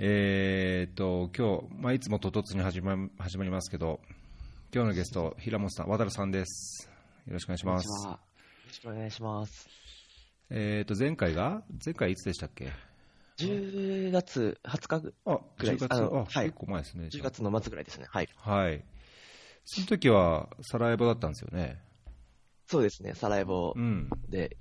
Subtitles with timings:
[0.00, 3.98] えー、っと、今日、まあ、いつもととつに始ま始まりますけど、
[4.72, 6.88] 今日のゲスト、平本さん、渡さんです。
[7.26, 8.06] よろしくお願いします。
[8.06, 9.68] よろしくお願いします。
[10.50, 12.70] えー、っと、前回が前回いつでしたっけ
[13.38, 17.08] ？10月20日ぐ、あ、10ぐらいです月、あ、はい結構前ですね。
[17.10, 18.06] 10月の末ぐらいですね。
[18.08, 18.28] はい。
[18.36, 18.84] はい。
[19.64, 21.76] その時は、サラエボだったんですよね？
[22.68, 23.14] そうですね。
[23.16, 24.08] サラエボうん。
[24.28, 24.58] で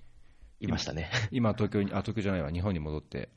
[0.60, 1.12] いましたね。
[1.30, 3.30] 今、東京に、あ、東京じゃないわ、日本に戻って、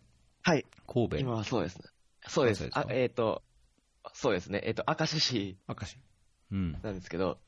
[0.42, 0.64] はい。
[0.86, 1.84] 神戸、今はそうですね。
[2.28, 2.68] そうです。
[2.72, 3.42] あ、えっ、と、
[4.14, 4.60] そうですね。
[4.64, 5.96] えっ、と、明石市明石。
[6.52, 6.72] うん。
[6.82, 7.38] なんですけど、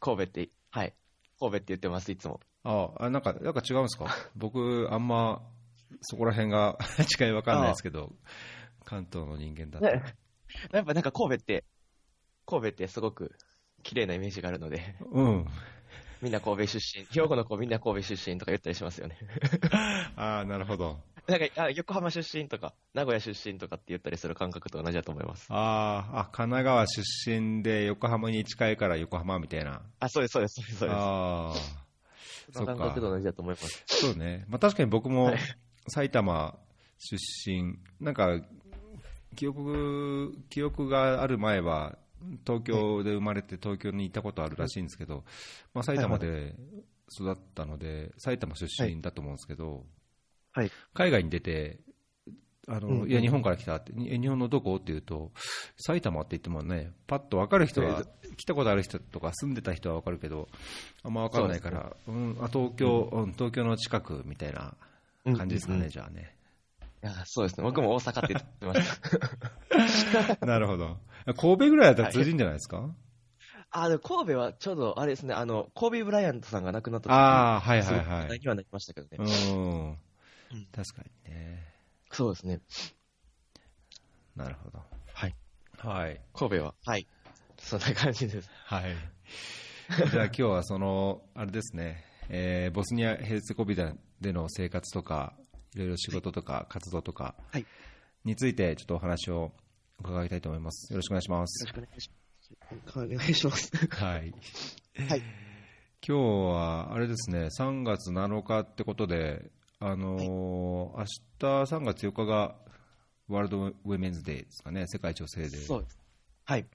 [0.00, 0.94] 神戸って、はい。
[1.38, 2.40] 神戸って言ってます、いつも。
[2.64, 4.06] ああ、なんか、なんか違うんですか？
[4.36, 5.42] 僕、あんま、
[6.00, 6.78] そこら辺が
[7.20, 8.12] 違いわかんないですけど、
[8.84, 9.80] 関東の人間だ
[10.72, 11.64] やっぱなんか神戸って、
[12.46, 13.34] 神戸ってすごく
[13.82, 15.46] 綺麗なイメージがあるので、うん。
[16.20, 19.18] みんな神戸出身、兵庫の子みんな神戸出身とか言ったりしますよね。
[20.16, 21.00] ああ、なるほど。
[21.26, 25.46] なんかあ横浜出身とか、名古屋出身とかって言ったりする感覚と同じだと思います。
[25.50, 29.82] あーあ、神奈川出身で横浜に近いから横浜みたいな。
[30.00, 30.78] あ、そうです、そうです、そうです。
[30.78, 31.54] そうですああ、
[32.52, 33.84] その感覚と同じだと思います。
[33.86, 34.44] そうね。
[34.48, 35.38] まあ確かに僕もはい
[35.88, 36.58] 埼玉
[36.98, 37.16] 出
[37.50, 38.40] 身、なんか、
[39.34, 41.98] 記憶、記憶がある前は、
[42.46, 45.24] 東京で生まれて東京に行ったことあるらしいんですけど、
[45.74, 46.54] まあ埼玉で
[47.12, 49.84] 育ったので、埼玉出身だと思うんですけど、
[50.52, 51.78] はい海外に出て、
[52.68, 54.76] あの、うんうんいや、日本から来たって、日本のどこ？
[54.76, 55.32] って言うと、
[55.76, 58.04] 埼玉って言ってもね、パッと分かる人は、
[58.36, 60.48] 来たことある人とか住んでた人は分かるけど、
[61.02, 64.74] あんま分かんないから、うん、あ東京、うん、東京の近くみたいな
[65.24, 66.36] 感じですかね、うんうんうんじゃあね。
[67.02, 67.64] いやそうですね。
[67.64, 70.46] 僕も大阪って言ってました。
[70.46, 70.98] なるほど。
[71.36, 72.94] 神戸ぐらいだったら通じるんじゃないですか、
[73.72, 78.38] あ、でも神戸はちょうど、あれですね、あの、コービー・ブライアントさんが亡くなった時ああ、はいはいはい。
[78.38, 79.18] にはなりましたけどね。
[79.50, 79.98] うんうん。
[80.74, 81.62] 確かにね。
[82.10, 82.60] そうですね。
[84.36, 84.82] なるほど。
[85.14, 85.34] はい。
[85.78, 86.20] はい。
[86.34, 86.74] 神戸は？
[86.84, 87.06] はい。
[87.58, 88.50] そんな感じです。
[88.66, 88.94] はい。
[90.10, 95.34] じゃあ今日はその、あれですね、えーボスニア・ヘルツェゴビナでの生活とか、
[95.74, 97.66] いろいろ仕事とか活動とかはい
[98.24, 99.52] についてちょっとお話を
[100.00, 100.92] 伺いたいと思います。
[100.92, 101.64] よろしくお願いします。
[101.64, 102.98] よろしくお願いします。
[102.98, 103.70] お願いします。
[103.88, 104.34] はい。
[105.08, 105.22] はい。
[106.06, 106.18] 今日
[106.52, 109.50] は、あれですね、3月7日ってことで、
[109.84, 112.54] あのー明日3月4日が
[113.28, 115.66] ワールドウェメンズデーですかね、世界女性デー。
[115.66, 115.98] そうです。
[116.44, 116.66] はい。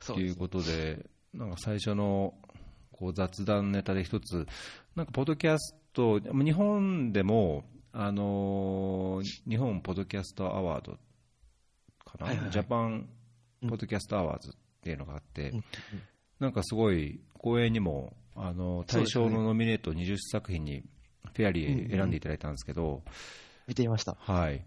[0.00, 0.36] そという。
[0.36, 1.04] ことで、
[1.34, 2.32] なんか最初の
[2.92, 4.46] こう雑談ネタで一つ、
[4.96, 10.92] なんかポッドキャスト、日本でも、あのー日本ポッドキャストアワード
[12.06, 12.52] かな、はいはいはい。
[12.52, 13.08] ジャパン
[13.68, 15.56] ポッドキャストアワーズっていうのがあって、うん。
[15.56, 15.64] うん。
[16.40, 20.82] なんかすごい光栄にも、あの大賞のノミネート20作品に
[21.24, 23.02] フェアリー選んでいただいたんですけど、
[23.66, 24.16] 見ていました。
[24.18, 24.64] はい。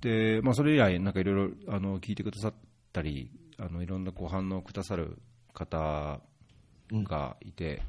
[0.00, 2.54] で、まあ、それ以来、なんかいろいろ、あの、聞いてくださっ
[2.92, 5.18] たり、あの、いろんなこう反応をくださる
[5.54, 6.20] 方
[6.92, 7.82] がいて、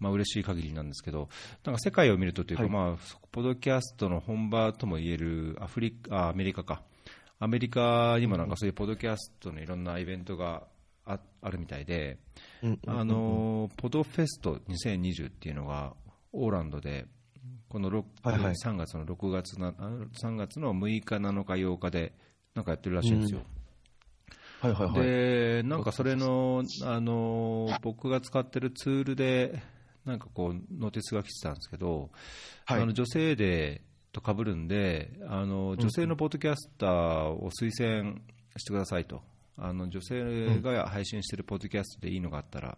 [0.00, 1.28] まあ、嬉しい限りなんですけど、
[1.64, 6.82] なんか世界を見るとというか、はいまあ、ポッドキャストの本場ともいえるアフリカ、あアメリカか。
[7.38, 10.64] アメリカにもなんかそういうポッドキャストのいろんなイベントが
[11.04, 12.18] ああるみたいで、
[12.62, 15.94] うんあ、のポドフェスト2020っていうのが
[16.32, 17.06] オーランドで
[17.72, 19.72] このろはいはい3月の6月なあ
[20.22, 22.12] 3月の6日7日8日で
[22.54, 23.40] なんかやってるらしいんですよ。
[24.60, 25.02] はいはいはい。
[25.02, 29.62] でなんかそれのあの僕が使ってるツールで
[30.04, 32.10] なんかこう notice が来てたんですけど、
[32.66, 36.90] はいあの女性デーと被るんであの女性のポッドキャスター
[37.30, 38.20] を推薦
[38.58, 39.22] してくださいと、
[39.56, 42.76] あの女性が配信してるポッドキャストでいいのがあったら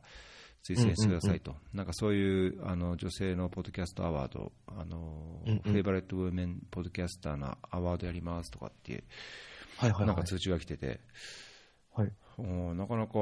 [0.67, 9.05] 推薦してくださいと、なんかそういうあの女性のポッドキャストアワード、あの favorite women podcaster のアワードやりますとかっていう、
[9.77, 10.07] はいはいはい。
[10.09, 11.01] なんか通知が来てて、
[11.95, 12.13] はい。
[12.39, 13.13] うんなかなか、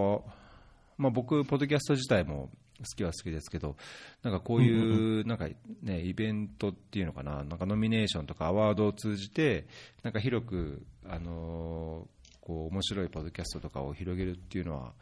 [0.97, 2.49] まあ、僕、ポッドキャスト自体も
[2.79, 3.77] 好きは好きですけど、
[4.23, 5.49] なんかこういう、なんか
[5.83, 9.67] ね、イベントっていうのかな、なんかノミネーションとかアワードを通じて、
[10.03, 14.93] なんか広く、あのーこう面白いポッドキャストとかを広げるっていうのは、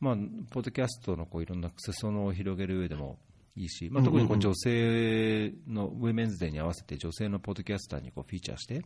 [0.00, 0.16] まあ、
[0.50, 3.18] ポッドキャストのこういろんな裾野を広げる上でも
[3.56, 8.82] いいし、まあ、特にこう女性のウェメンズデーに合わせて女性のポッドキャスターにこうフィーチャーして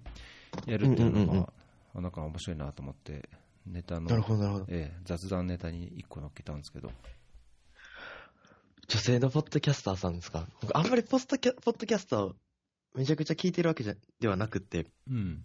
[0.66, 1.46] やるっていうのうんうんうん
[1.94, 3.28] なんか面白いなと思って、
[3.66, 4.64] ネタの。
[4.68, 6.90] ええ、雑談ネタに1個乗っけたんですけど、
[8.88, 10.46] 女性のポッドキャスターさんですか？
[10.62, 12.34] 僕あんまりポストキャポッドキャスターを
[12.94, 15.42] めちゃくちゃ聞いてるわけじゃではなくって、うん、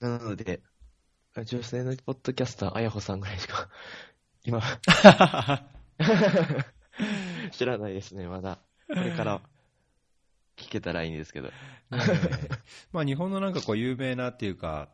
[0.00, 0.62] なので、
[1.44, 3.68] 女性のポッドキャスター、あやほさんぐらいしか、
[4.46, 4.62] 今、
[7.52, 8.58] 知らないですね、まだ。
[8.88, 9.40] これから。
[10.56, 11.48] 聞けたらいいんですけど。
[11.48, 11.50] え
[11.92, 11.96] え
[12.92, 14.88] まあ日本のなんかこう有名なっていうか、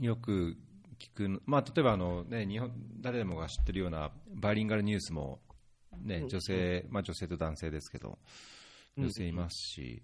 [0.00, 0.56] よく
[0.98, 5.40] 聞く、まあ、例えばあの、ね、日本誰でもが知ってるようなバイリンガルニュースも、
[6.00, 8.18] ね、女性、まあ、女性と男性ですけど、
[8.96, 10.02] 女性いますし、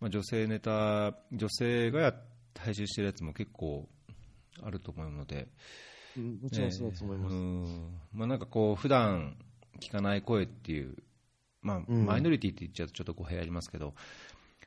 [0.00, 2.14] まあ、女性ネタ、女性がや
[2.58, 3.88] 配信してるやつも結構
[4.62, 5.48] あると思うので、
[6.16, 7.34] うんもちろんそうだと思います。
[7.34, 9.36] うんまあ、なんかこう、普段
[9.80, 10.96] 聞かない声っていう、
[11.62, 13.94] まあ、うんマイノリティって言っちゃうとちょっと語弊ありますけど、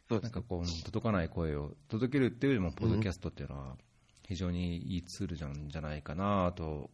[0.10, 3.78] そうですなんかこう、届かない声を届けるっていうよりも、ポッドキャストっていうのは、
[4.28, 6.90] 非常にいいツールなんじゃないかなと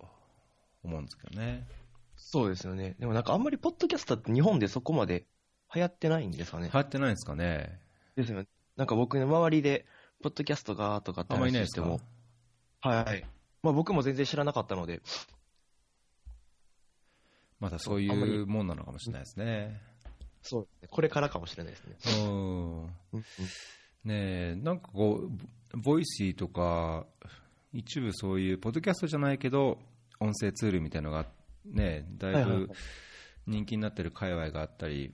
[0.84, 1.68] 思うんですけどね。
[2.16, 2.96] そうですよね。
[3.00, 5.26] でもなんかあんまりポッドキャストって日本でそこまで
[5.74, 6.70] 流行ってないんですかね。
[6.72, 7.80] 流行ってないんですかね。
[8.16, 8.48] ですよね。
[8.78, 9.88] なんか僕の周りで、
[10.22, 11.82] ポッドキャストがとかってあんまりいないですか？
[11.82, 12.06] 話して
[12.88, 13.26] も、はい。
[13.64, 15.02] まあ僕も全然知らなかったので、
[17.60, 19.82] またそういうもんなのかもしれないですね。
[20.42, 21.96] そう、これからかもしれないですね。
[22.20, 22.84] うん。
[22.84, 22.90] うん
[24.04, 27.06] ねえ、なんかこう、ボ Voicy とか、
[27.72, 29.80] 一部そういう、ポッドキャストじゃないけど、
[30.20, 31.26] 音声ツールみたいなのが、
[31.66, 32.70] ね、だいはいはいはいぶ
[33.48, 35.14] 人気になってる界隈があったり、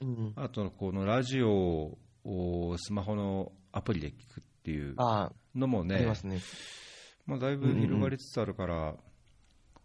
[0.00, 6.38] うん、あと、このラジオをスマホのアプリで聞くっていうああ、ありのもねま、すね。
[7.26, 8.94] まあ、だいぶ広がりつつあるから、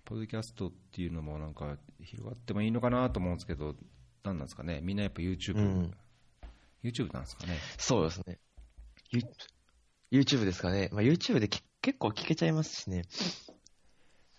[0.06, 3.75] ポッドキャストっていうのもなんか広がってもいいのかなと思うんですけど、
[4.24, 5.94] なんなんですかね、みんなやっぱ YouTube、うん
[6.83, 7.57] YouTube なんですかね。
[7.77, 8.39] そうですね。
[9.12, 9.21] ユ
[10.12, 10.89] YouTube ですかね。
[10.91, 13.03] まあ、YouTube でき結構聞けちゃいますしね。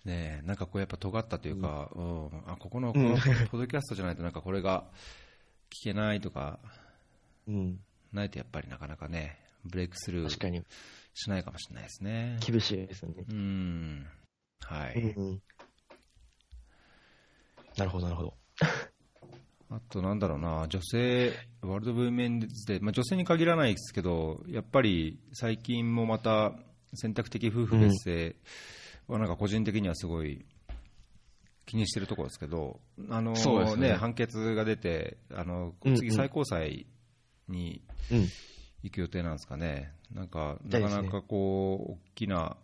[0.05, 4.85] ねえなんかこうやっぱ尖ったというか、うんあここのうんこのポッドキャストじゃないとなんかこれが
[5.69, 6.58] 聞けないとか
[7.46, 7.81] うん。
[8.12, 10.64] ないとやっぱりなかなかねブレイクスルー確かに。
[11.15, 12.39] しないかもしれないですね。
[12.41, 13.25] 厳しいですよね。
[13.29, 14.07] うん
[14.61, 15.43] はい、うんうん。
[17.77, 18.35] なるほど、なるほど。
[19.73, 26.53] あとなんだろうな女性ワールドブーメンズで、まあ、女性に限らないですけどやっぱり最近もまた
[26.95, 28.35] 選択的夫婦別姓
[29.06, 30.45] はなんか個人的にはすごい
[31.67, 32.81] 気にしてるところですけど、
[33.11, 36.87] あのそうですね判決が出て、あのうんうん次、最高裁
[37.49, 37.81] に
[38.11, 38.29] うん。
[38.82, 42.56] 行く予定なんですかね、なんかなかなかこう大きな、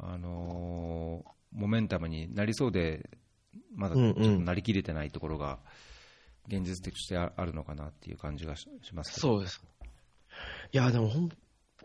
[0.00, 3.10] あのモメンタムになりそうで、
[3.74, 5.58] まだちょっとなりきれてないところが、
[6.48, 9.62] 現実的としてああるのかなっていう感じがししますそうです。
[10.72, 11.28] いや、でもほん、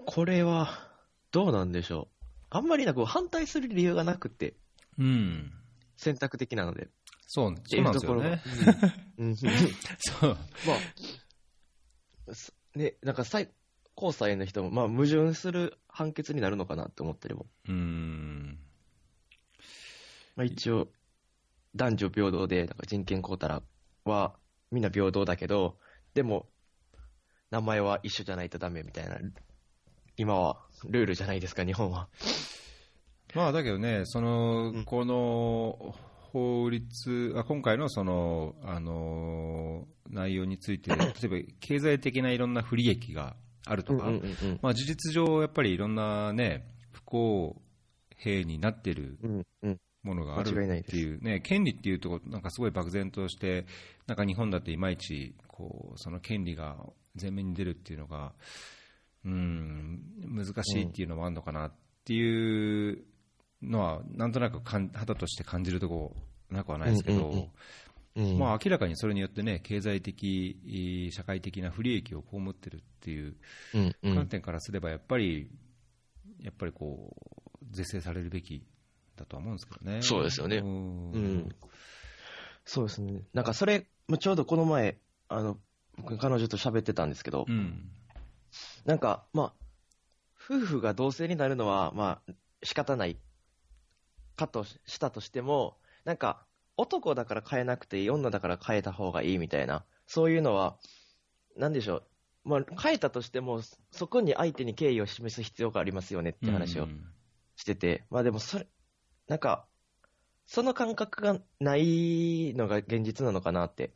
[0.05, 0.89] これは、
[1.31, 2.25] どうなんでしょう。
[2.49, 4.55] あんまりなんか反対する理由がなくて、
[4.97, 5.51] うん、
[5.97, 6.87] 選択的なので。
[7.27, 8.41] そうそうなんですよね。
[9.17, 9.27] いうん。
[9.27, 9.35] うん
[9.99, 10.73] そうま
[12.29, 13.49] あ、すね、なんか最
[13.95, 17.45] 高裁の人も、まあ、矛盾する判決になるのかなって思ったりも。
[17.67, 18.59] うん
[20.35, 20.87] まあ、一応、
[21.75, 23.63] 男女平等で、なんか人権こうたら
[24.05, 24.35] は、
[24.71, 25.77] みんな平等だけど、
[26.13, 26.47] でも、
[27.49, 29.17] 名前は一緒じゃないとダメみたいな、
[30.15, 32.07] 今はルールじゃないですか、日本は。
[33.33, 35.95] まあ、だけどね、そのうんこの
[36.31, 43.35] 法律、あ今回のそのあの内容について、 例えば経済的ないろんな不利益が
[43.65, 44.11] あるとか、
[44.61, 47.61] まあ、事実上、やっぱりいろんな、ね、不公
[48.17, 49.17] 平になってる。
[50.03, 53.65] ものがあるっていう、ね、権利っていうと、なんかすごい漠然として、
[54.05, 56.77] なんか日本だっていまいちこうその権利が
[57.19, 58.33] 前面に出るっていうのが、
[59.25, 61.73] うん、難しいっていうのもあるのかなっ
[62.05, 63.03] ていう
[63.61, 66.15] のは、なんとなくかん肌として感じるとこ
[66.49, 67.37] なくはないですけど、うんうん
[68.15, 68.39] うんうん。
[68.39, 73.35] まあ、明らかにそれによってね、経済的、社会的な不利益を被ってるっていう
[74.01, 75.49] 観点からすれば、やっぱり、
[76.41, 77.15] やっぱりこ
[77.61, 78.65] う、是正されるべき
[79.15, 80.01] だとは思うんですけどね。
[80.01, 81.55] そうですよねうんうん
[82.65, 83.21] そうですね。
[83.33, 84.97] なんかそれ、まあちょうどこの前、
[85.29, 85.57] あの、
[85.97, 87.89] 僕彼女と喋ってたんですけど、うん。
[88.85, 89.53] なんか、まあ、
[90.49, 92.33] 夫婦が同性になるのは、まあ、
[92.63, 93.17] 仕方ない
[94.37, 96.45] かとしたとしても、なんか、
[96.77, 100.77] 男だから変えなくていい、女だから変えた方がいいみたいな、そういうのは、
[101.57, 102.03] なんでしょう。
[102.45, 107.03] まあ、変えたとしても、そこに相手に敬意を示す必要がありますよねって話をうん
[107.57, 108.67] してて、まあでもそれ、
[109.27, 109.65] なんか、
[110.45, 113.91] その感覚がないのが現実なのかなって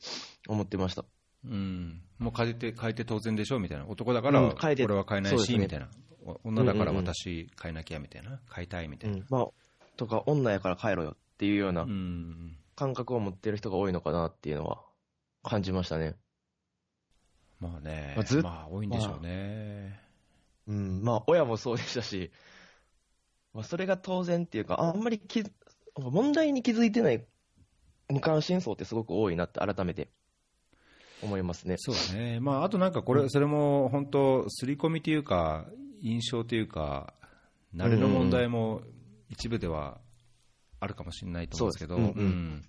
[0.48, 1.06] 思ってました。
[1.46, 5.90] うん、もう変えて変えて当然でしょみたいな、男だからうん変えて俺は変えないし、みたいな、
[6.26, 9.18] お女だから私変えなきゃみたいな、変えたいみたいな。
[9.18, 9.26] うん。
[9.30, 9.48] まあ、
[10.02, 14.82] とか、女やから変えろよっていうようなうん感覚を持ってる人が多いのかなっていうのは
[15.44, 16.16] 感じましたね。
[17.60, 20.00] まあね、まあずっまあ多いんでしょうね。
[20.68, 22.32] うん、まあ、親もそうでしたし、
[23.54, 25.52] まあ、それが当然っていうか、あんまり気づ
[25.96, 27.24] 問題に気づいてない
[28.10, 30.10] 無関心層ってすごく多いなって改めて
[31.22, 31.76] 思いますね。
[31.78, 35.68] そうね、まあ、あとなんかこれ、それも本当、刷り込みというか、
[36.02, 37.14] 印象というか、
[37.76, 38.82] 慣れの問題も
[39.32, 40.00] 一部では
[40.80, 42.16] あるかもしれないと思うんですけど、そうんうん。
[42.18, 42.62] うん。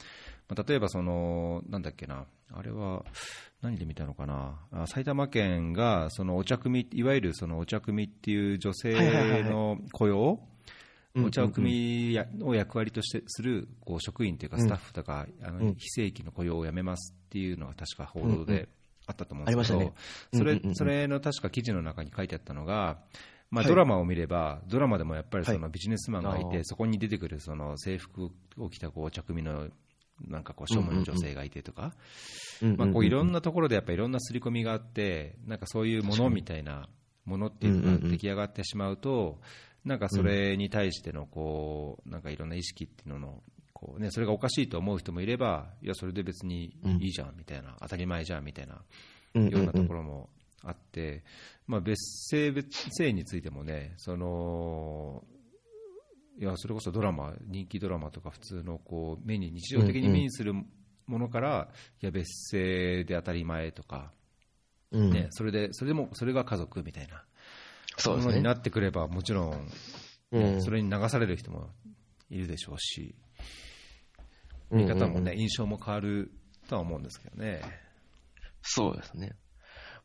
[0.49, 3.05] まあ、例えばその、なんだっけな、あれは
[3.63, 9.45] 何で見たのかな、あ埼玉県がそのお茶組、いわゆるそのお茶組っていう女性はいはいはいはい。
[9.45, 10.41] の雇用、
[11.15, 14.63] うんお茶を組を役割としてするこう職員というかうん。
[14.63, 15.75] スタッフとか、あのうん。
[15.75, 18.69] 非正規の雇用をやめますっていうのが確か報道で
[19.07, 19.95] あったと思うんですけど、
[20.33, 22.99] それそれの確か記事の中に書いてあったのが、
[23.53, 23.69] まあ、はい。
[23.69, 26.65] ドラマを見れば、ドラマでもやっぱりそはのビジネスマンがいて、あー。
[26.65, 29.69] そこに出てくるその制服を着たこうお茶組の
[30.27, 31.93] なんかこう庶務の女性がいてとか、
[32.77, 36.89] まあ、こういろんな、なところでやっぱりいろんな刷り込みがあって、なんかそういうものみたいな
[37.27, 39.39] ものっていうのが出来上がってしまうと、
[39.85, 43.43] なんかそれに対してのこうなんかいろんな意識っていうのの
[43.75, 48.81] こう、ね、それがおかしいと思う人もいれば、いや、それで別にいいじゃんみたいな、当たり前じゃんみたいな
[49.35, 49.49] うん。
[49.49, 50.29] ようなところも
[50.65, 51.25] あって、
[51.67, 55.25] まあ、別姓別姓についてもね、その
[56.39, 61.69] いやそれこそドラマ、人気ドラマとか普通のこう目に日常的に目にするものから、
[62.01, 64.13] いや別姓で当たり前とか、
[64.91, 67.25] うんね、それでそれでもそれが家族みたいな
[67.97, 68.25] そうね。
[68.25, 69.69] ものになってくれば、もちろん、
[70.33, 71.69] うんそれに流される人も
[72.31, 73.15] いるでしょうし、
[74.71, 76.33] うん見方もね、印象も変わる
[76.69, 77.61] とは思うんですけどね。
[78.63, 79.37] そうですね。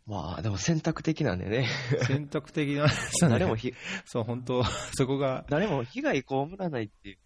[0.07, 1.67] まあ、でも選択的なんでね。
[2.07, 2.87] 選択的な、
[3.21, 3.73] 誰もひ、
[4.05, 6.25] そう、本当、そこが、誰も被害被
[6.57, 7.17] らないっていう。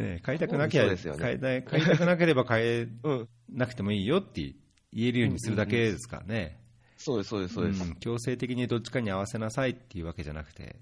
[0.00, 3.28] ね、買いたくな買いたい買いたくなければ買えうん。
[3.48, 4.54] なくてもいいよって
[4.92, 6.58] 言えるようにするだけですからね。
[6.96, 7.84] そうです、そうです、そうです。
[7.84, 10.76] ん強制的にどっちかに合わせなさいっていうわけじゃなくて。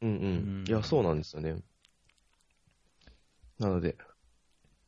[0.00, 0.68] うんううんん。
[0.68, 1.56] いや、そうなんですよね。
[3.60, 3.96] なので、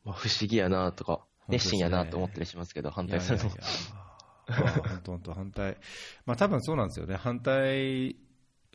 [0.04, 3.98] まあ、不思議やなとか、熱心やなと思ったりしますけど、反対するのいやいやいやまあ
[4.49, 5.76] 本当、本当、反対、
[6.26, 8.17] まあ多分そうなんですよね、反対、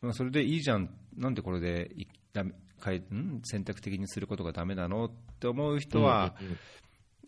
[0.02, 2.54] まあ、それでいいじゃん、なんでこれでいダメ
[2.84, 3.42] 変えん？
[3.44, 6.60] 選択的にすることがダメなのって思う人は、うんうんうん。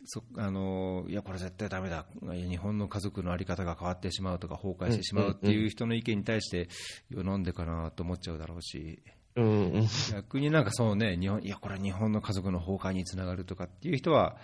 [0.05, 6.67] そあのいや、これ絶対ダメだ、いや日本の家族の在り方が変わってしまうとか、崩壊してしまうっていう人の意見に対して、
[7.09, 9.01] なんでかなと思っちゃうだろうし。
[9.35, 9.87] うんうん。
[10.11, 14.37] 逆になんかそうね、日本いや、これは日本の家族の崩壊につながるとかっていう人は、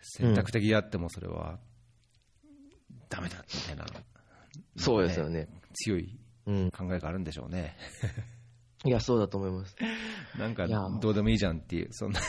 [0.00, 1.58] 選択的であってもそれは
[3.14, 3.86] ダメだみたいな、
[4.76, 5.48] そうですよね。
[5.72, 6.70] 強いうん。
[6.70, 7.76] 考えがあるんでしょうね。
[8.84, 9.76] いや、そうだと思います。
[10.38, 12.20] なんかどうでもいいじゃんっていう、そんな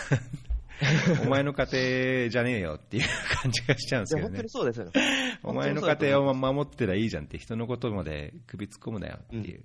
[1.26, 3.04] お前の家庭じゃねえよっていう
[3.42, 4.50] 感じがしちゃうんですけどねいや本当に。
[4.50, 5.40] そうですよね。
[5.44, 9.60] お前の家庭を守ってりゃいいじゃんって、人のことまで首突っ込むなよっていう。
[9.60, 9.64] っ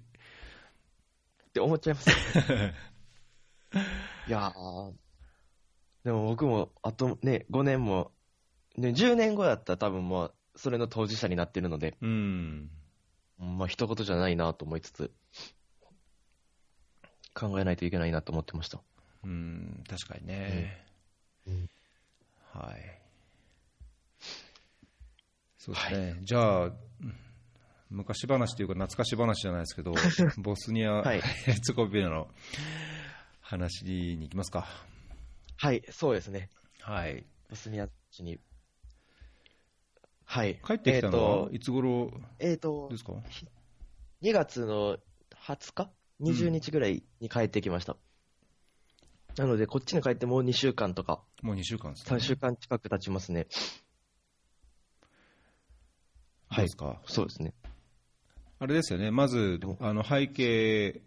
[1.52, 2.10] て思っちゃいます。
[4.26, 4.92] いやー、
[6.04, 8.12] でも僕も、あとね、5年も、
[8.76, 12.70] ね、10年後だったら多分もう、それの当事者になってるので、うん。
[13.38, 15.10] まあ、一言じゃないなと思いつつ、
[17.34, 18.80] 考えないといけないなと思ってました。
[19.24, 20.84] うん、確かにね。
[21.46, 21.68] うん
[22.52, 23.00] はい。
[25.56, 26.18] そうですね。
[26.22, 26.74] じゃあ、うん
[27.92, 29.92] 昔話というか懐かし話じゃないですけど、
[30.38, 32.32] ボスニア・はいヘルツェゴビナの
[33.40, 34.68] 話に行きますか。
[35.56, 36.50] はい、そうですね。
[36.82, 37.26] はい。
[37.48, 38.38] ボスニア地に。
[40.30, 40.60] はい。
[40.64, 43.14] 帰ってきたのは、えっ、いつ頃と、えーとですか
[44.22, 44.96] ？2月の
[45.44, 47.96] 20日 ?20 日ぐらいに帰ってきました。
[49.36, 52.16] なので、こっちに帰ってもう2週間とか、もう2週間ですね。
[52.16, 53.48] 3週間近く経ちますね。
[56.54, 57.52] どうですか、そうですね。
[58.60, 61.00] あれですよね、まずあの背景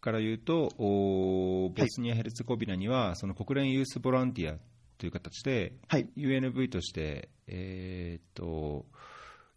[0.00, 4.58] から言うと、おボスニア・ヘルツェゴビナには、その国連ユースボランティア
[4.98, 6.08] という形で、はい。
[6.16, 8.86] UNV として、えーっと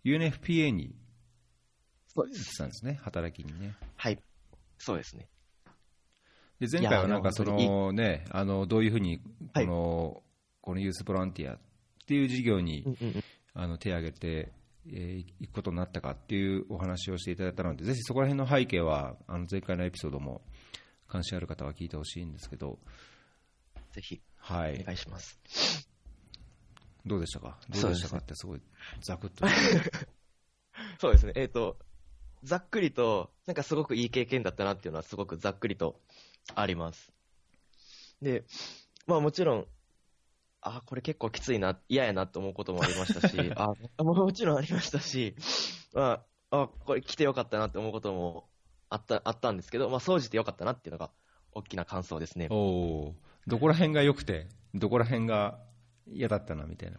[0.03, 0.95] UNFPA に
[2.15, 3.75] 行ってたんですね、働きにね。
[3.95, 4.19] はい。
[4.77, 5.27] そうですね。
[6.59, 9.21] で前回はなんかその、ね、あのどういうふうに
[9.53, 10.23] はいこの,、
[10.61, 11.59] このユースボランティアっ
[12.07, 13.23] ていう事業に、うんうんうん。
[13.53, 14.51] あの手を挙げて、
[14.87, 20.41] えー行くことになったかっていうお話をしていただいたので、ぜひそこら辺の背景は、あの前回のエピソードも
[21.07, 22.79] 関心ある方は聞いてほしいんですけど、
[23.91, 25.37] ぜひ、はい、お願いします。
[27.05, 28.61] どうでしたか、どうでしたかって、すごい
[29.01, 29.45] ざくっと。
[31.01, 31.33] そうですね。
[31.35, 31.77] えっ、と、
[32.43, 35.99] ざっくりと、なんかすごくいい経験だったなっていうのはすごくざっくりと
[36.55, 37.11] あります。
[38.21, 38.45] で、
[39.05, 39.67] まあもちろん、
[40.61, 45.35] あ、これ結構きついな、嫌やなと思うこともありましたし、 あ、もちろんありましたし、
[45.91, 48.49] まあ、あ、これ来てよかったなって思うことも
[48.89, 51.11] あった、あったんですけど、まあ、総じてよかったなっていうのが
[51.51, 52.47] 大きな感想ですね。
[52.49, 55.59] おーどこら辺が良くて、どこら辺が
[56.05, 56.97] 嫌だったなみたいな。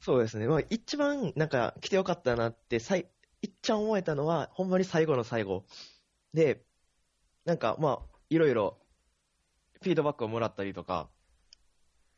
[0.00, 0.48] そうですね。
[0.48, 3.06] まあ、一番、なんか、来てよかったなって、さい、
[3.42, 5.64] いっちゃん思えたのは、ほんまに最後の最後。
[6.34, 6.64] で、
[7.44, 8.78] なんかまあ、いろいろ、
[9.80, 11.08] フィードバックをもらったりとか、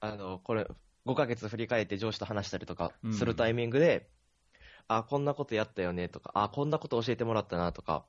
[0.00, 0.66] あの、これ、
[1.06, 4.08] 5ヶ月振り返って上司と話したりとかするタイミングで、
[4.88, 8.06] あ、こんなことやったよねとか、あ、こんなこと教えてもらったなとか、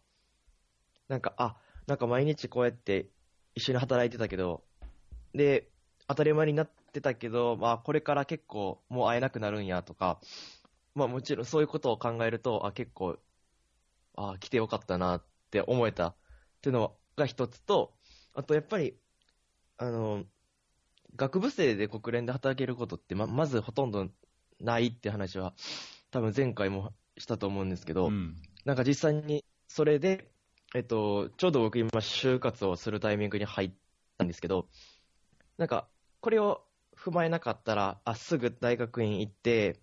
[1.10, 3.10] なんか、あ、なんか毎日こうやって
[3.54, 4.64] 一緒に働いてたけど、
[5.36, 5.70] で、
[6.08, 10.20] 当たり前になってたけど、まあ、これから結構もう会えなくなるんやとか、
[10.94, 13.18] まあもちろんそういうことを考えると、あ、結構、
[14.16, 16.16] あ、来てよかったなって思えたっ
[16.62, 17.94] ていうのが一つと、
[18.34, 18.96] あとやっぱり、
[19.78, 20.24] あの、
[21.16, 24.08] 学部生で国連で働けることってま、まずほとんど
[24.62, 25.54] ないって話は、
[26.12, 28.36] 多分前回もしたと思うんですけど、うん。
[28.64, 30.32] なんか実際にそれで、
[30.74, 33.72] えっと、ちょうど僕今就活をするタイミングに入っ
[34.18, 34.68] たんですけど、
[35.58, 35.88] なんか、
[36.22, 39.80] これを踏まえなかったら、あ、すぐ大学院行って、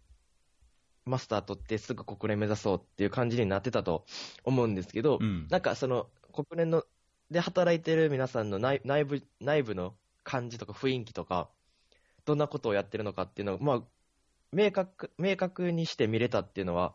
[1.05, 4.05] マスター取ってすぐ国連目指そうっていう感じになってたと
[4.45, 5.47] 思うんですけど、うん。
[5.51, 6.85] なんかその国連の
[7.31, 11.51] で働いてる皆さんの内内部内部の感じとか雰囲気とか、
[12.25, 13.83] どんなことをやってるのかっていうのを、まあ、
[14.53, 16.95] 明確明確にして見れたっていうのは、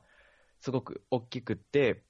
[0.62, 2.03] すごく大きくって、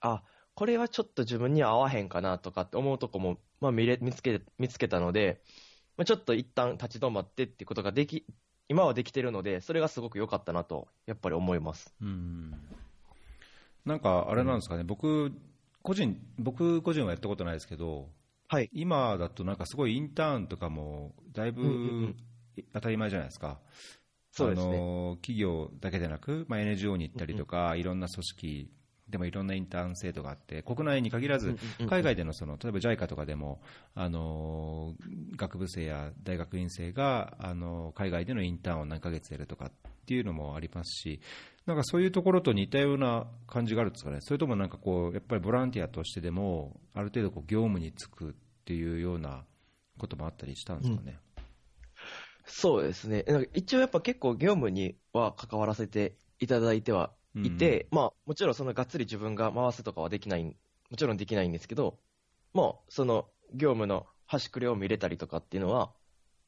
[0.00, 5.40] あ、これはちょっと自分には合わへんかなとかって思うとこも、まあ、見れ見つけ見つけたので、
[5.96, 8.26] まあ、ちょっと一旦立ち止まってっていうことができ、
[8.68, 11.94] 今はできてるので、それがすごく良かったなと、やっぱり思います。
[12.02, 12.52] うん
[13.84, 15.32] なんかあれなんですかね、僕
[15.82, 18.08] 個人、僕個人はやったことないですけど、
[18.48, 18.68] はい。
[18.72, 22.16] 今だとなんかすごいインターンとかもだいぶうんうんうん
[22.74, 23.60] 当たり前じゃないですか。
[24.32, 24.74] そうですね。
[24.74, 28.70] あの企業だけでなく、まあ、NGO に行ったりとか、いろんな組織
[29.12, 33.60] でもいろんなインターン制度があって、国内に限らずうんうんうん、海外でのその例えば JICA とかでも、
[33.94, 34.94] あの
[35.36, 39.70] 学部生や大学院生が、あの海外でのインターンを何ヶ月やるとかっ
[40.06, 41.20] ていうのもありますし、
[41.66, 48.32] なんかそういうところと似たような感じがあるんですかね、それともなんかこう、やっぱりボランティアとしてでも、ある程度こう業務に就くっ
[48.64, 49.44] ていうような
[49.98, 51.18] こともあったりしたんですかね。
[52.44, 53.24] そうですね。
[53.26, 60.54] なんか一応やっぱ結構業務には関わらせていただいてはいて、まあもちろんそのがっつり自分が回すとかはできない、も
[60.96, 61.98] ちろんできないんですけど、
[62.52, 65.92] まあその業務の端くれを見れたりとかっていうのは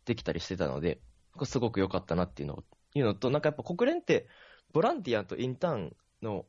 [0.04, 1.00] できたりしてたので、
[1.44, 4.28] すごく良かったなっていうのいうのと、なんかやっぱ国連って
[4.72, 6.46] ボランティアとインターンの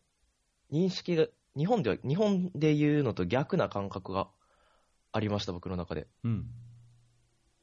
[0.72, 4.30] 認識が、日本では、日本で言うのと逆な感覚が
[5.12, 6.08] ありました、僕の中で。
[6.24, 6.48] うん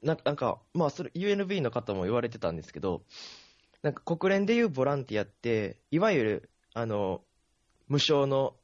[0.03, 3.05] なんか、なんかまあ、それ、UNB の方も言われてたんですけど、
[3.83, 7.23] なんか国連でいうボランティアって、いわゆる、あの、
[7.89, 8.57] 無償の、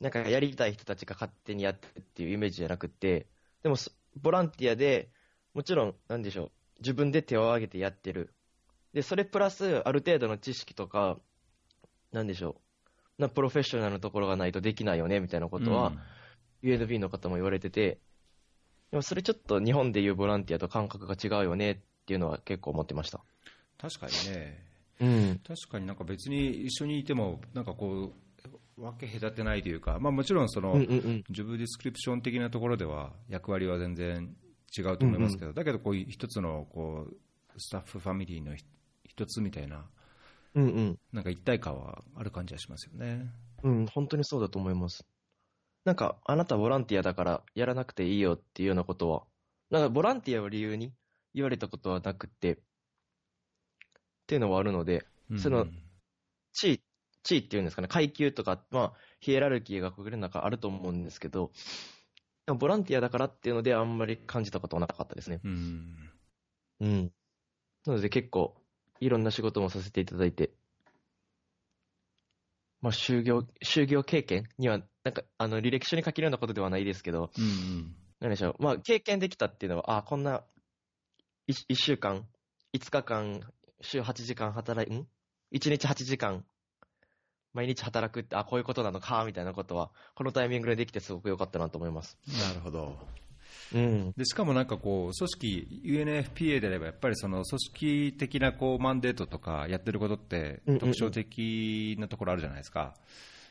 [0.00, 3.26] なんかやりたい人たちが勝手にやってるっていうイメージじゃなくて、
[3.62, 5.10] でもそ、ボランティアで、
[5.54, 8.32] もちろん、なんでしょう、自分で手を挙げてやってる。
[8.92, 11.18] で、それプラス、ある程度の知識とか、
[12.12, 12.60] なんでしょ
[13.18, 15.92] う、なプロフェッショナルのところがないとできないよね、みたいなことは、
[16.62, 17.98] UNB の方も言われてて、
[18.90, 23.20] でもそれちょっと日本でいうボランティアと感覚が違うよねっていうのは結構思ってました。
[23.78, 24.65] 確かにね、
[25.00, 25.40] うん。
[25.46, 28.12] 確かになんか別に一緒にいても、なんかこ
[28.76, 31.24] う、分け隔てないというか、まあ、もちろんその、うんうんうん。
[31.30, 34.36] ジョブディスクリプション的なところでは、役割は全然
[34.76, 37.16] 違うと思いますけど、だけど、こういう一つのこう
[37.58, 38.64] スタッフファミリーのひ
[39.04, 39.86] 一つみたいな、
[40.54, 40.98] うんうん。
[41.12, 43.30] なんか一体感はある感じがしますよね。
[43.62, 45.06] うん、本当にそうだと思います。
[45.84, 49.22] なんか、あなたボランティアだからやらなくていいよっていうようなことは、
[49.70, 50.92] なんかボランティアを理由に
[51.34, 52.58] 言われたことはなくて、
[54.26, 55.66] っていうのはあるので、うんその
[56.52, 56.82] 地位、
[57.22, 61.52] 地位っていうんですかね、階級とか、まあ、ヒエラルキーが国連の中あると思うんですけど、
[62.46, 65.40] でもボランティアだからっていうのであんまり感じたことはなかったですね。
[65.44, 66.10] うん
[66.80, 67.12] うん。
[67.86, 68.56] なので結構、
[69.00, 70.50] いろんな仕事もさせていただいて、
[72.80, 78.62] まあ、就業、就業経験には、なんか、あの、履歴書に書けるようなことではないですけど、うんうんなんでしょう。
[78.62, 80.42] まあ、経験できたっていうのは、あこんな、
[81.46, 82.26] 一一週間、
[82.74, 83.40] 5日間、
[83.80, 85.06] 週8時間働い、ん
[85.52, 86.44] ?1 日8時間、
[87.52, 92.18] 毎日働くって、あ、こういうことなのか、みたいなことは、このタイミングでできてすごく良かったなと思います。
[92.48, 92.98] なるほど。
[93.74, 94.12] うん。
[94.16, 102.94] でしかもなんかこう、組織、UNFPA であれば、やっぱりその組織的なこうマンデートとかやってることってうんうんうん特徴的なところあるじゃないですか。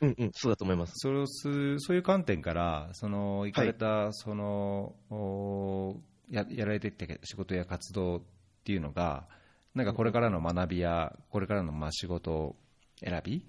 [0.02, 0.94] うんうん、そうだと思います。
[0.96, 5.96] それをすそういう観点から、その行かれた、そのお
[6.30, 8.22] ややられてきた仕事や活動っ
[8.64, 9.28] ていうのが、
[9.76, 12.56] なんかこれからの学びや、これからのまあ仕事
[13.02, 13.46] 選び、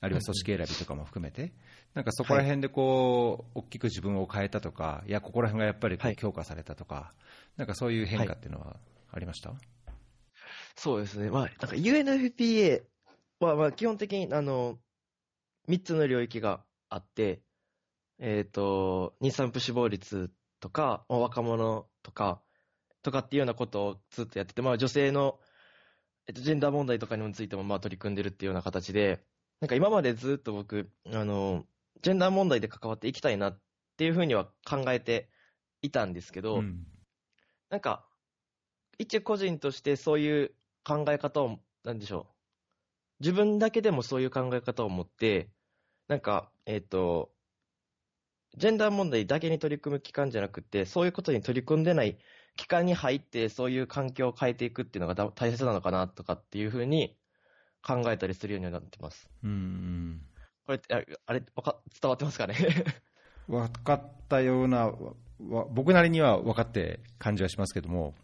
[0.00, 1.54] あるいは組織選びとかも含めて、
[1.94, 7.14] なんかそこら辺でこう、大きく自分を変えたとか、いや、ここら辺がやっぱりこはいう強化されたとか、
[7.56, 8.76] なんかそういう変化っていうのは
[9.10, 9.54] ありました、
[10.76, 11.30] そうですね。
[11.30, 12.82] まあ、なんか UNFPA
[13.40, 14.78] は、まあ、基本的に、あの、
[15.70, 17.40] 3つの領域があって、
[18.18, 22.42] えっ、と、妊産婦死亡率とか、まあ若者とか、
[23.04, 25.38] とかっていうようなことをずっとやってて、まあ女性の、
[26.26, 29.22] えっと、ジェンダー問題とかにもついてもまあ取り組んでるっていうような形で、
[29.60, 31.64] なんか今までずっと僕、あの、
[32.02, 33.60] ジェンダー問題で関わっていきたいなっ
[33.96, 35.28] ていうふうには考えて
[35.82, 36.86] いたんですけど、うん
[37.70, 38.06] なんか、
[38.98, 42.34] 一個人としてそういう考え方を、なんでしょう。
[43.20, 45.50] 自分だけでもそういう考え方を持って、
[46.06, 47.32] なんか、えっ、と、
[48.56, 52.18] ジェンダー問題だけに取り組む機関じゃなくて、そういうことに取り組んでない
[52.56, 57.16] 機関に入って、そういう環境を変えていくっていうのがだ大切なのかなとかっていうふうに
[57.82, 59.28] 考えたりするようになってます。
[59.42, 60.20] うん
[60.66, 62.54] これって、ああれ、わか伝わってますかね？
[63.48, 68.14] 分かったような、わ僕なりには分かって感じはしますけども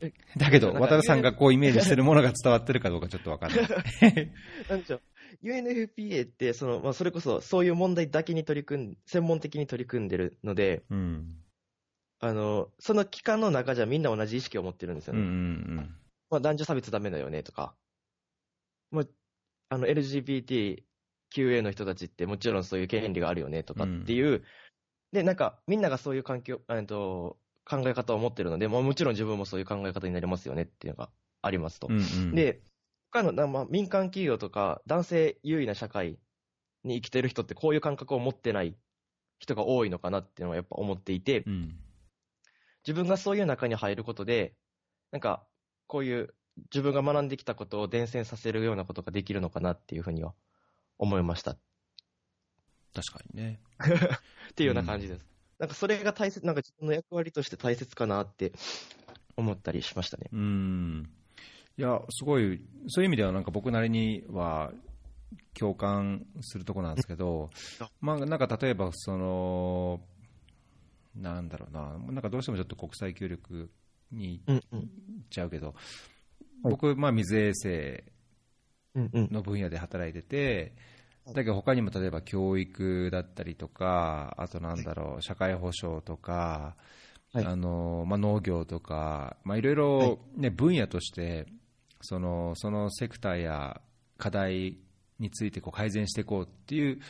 [0.00, 3.60] え、だけど、渡るさんがこうイメージしてるものが伝わってるかどうかちょっと分かんない。
[4.68, 5.02] なんでしょう
[5.44, 11.36] ？UNFPA って、その、まあ、それこそ、そういう問題だけに取り組ん、専門的に取り組んでるので、うん
[12.24, 15.28] あの、その機関の中じゃみんな同じ意識を持ってるんですようんうね。
[15.28, 15.96] ん。
[16.30, 17.74] まあ、男女差別ダメだよねとか、
[18.90, 19.04] まあ、
[19.68, 24.42] あの、LGBTQA の人たちってもちろんそういう権利があるよねとかっていう、
[25.12, 31.10] で、なんか、みんながそういう環境、えっと、考え方を持ってるので、まあ、もちろん自分もそういう考え方になりますよねっていうのが
[31.42, 31.88] ありますと。
[31.88, 32.62] うんうん、で、
[33.12, 36.18] 他の、なまあ、民間企業とか、男性優位な社会
[36.84, 38.74] に生きてる人って、こういう感覚を持ってない
[39.40, 41.80] 人が多いのかなっていうのはやっぱ思っていて、うん
[42.86, 44.54] 自分がそういう中に入ることで、
[45.10, 45.46] なんか、
[45.86, 46.34] こういう
[46.72, 50.34] 自分が学んできたことを伝染させるようなことができるのかなっていうふうには
[50.98, 51.52] 思いました。
[51.52, 51.58] っ
[52.94, 53.60] 確かにね。
[54.54, 55.26] ていうような感じです。
[55.58, 58.52] なんかそれが大切、なんか自分の役割として大切かなって
[59.36, 60.28] 思ったりしましたね。
[60.32, 61.10] うん
[61.76, 64.72] いや、すごい、そういう意味ではなんか僕なりには
[65.58, 67.50] 共感するところなんですけど、
[68.00, 70.00] まあ、なんか例えば、その、
[71.14, 73.70] なんだろうな、なんかどうしてもちょっと国際協力
[74.10, 74.80] にうんうん。
[74.80, 74.88] 行っ
[75.30, 75.74] ちゃうけど、
[76.62, 78.04] 僕、まあ、水衛生
[78.94, 79.28] うんうん。
[79.32, 80.74] の分野で働いてて、
[81.32, 86.76] だけど他にも例えば教育だったりとか、あとなんだろう、社会保障とか、
[87.32, 87.44] はい。
[87.44, 91.46] あのまあ、農業とか、まあ、いろいろ、ね分野として
[92.00, 93.80] その、そのセクターや
[94.18, 94.76] 課題
[95.18, 97.00] についてこう改善していこうっていう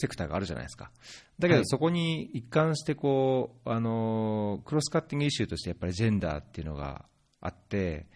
[0.00, 0.92] セクターがあるじゃないですか。
[1.40, 7.04] だけはいどそこに一貫してこう、あのクロスカッティングイシューとしてやっぱりジェンダーっていうのが
[7.40, 8.06] あって、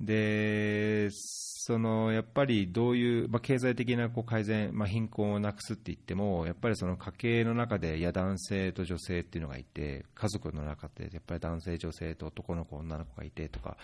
[0.00, 13.76] でそのやっぱりどういう、まあ、経済的なこう改善、まあ、貧困をなくすって言っても、やっぱりその家計の中でいや男性と女性っていうのがいて、家族の中でやっぱり男性、女性と男の子、女の子がいてとか、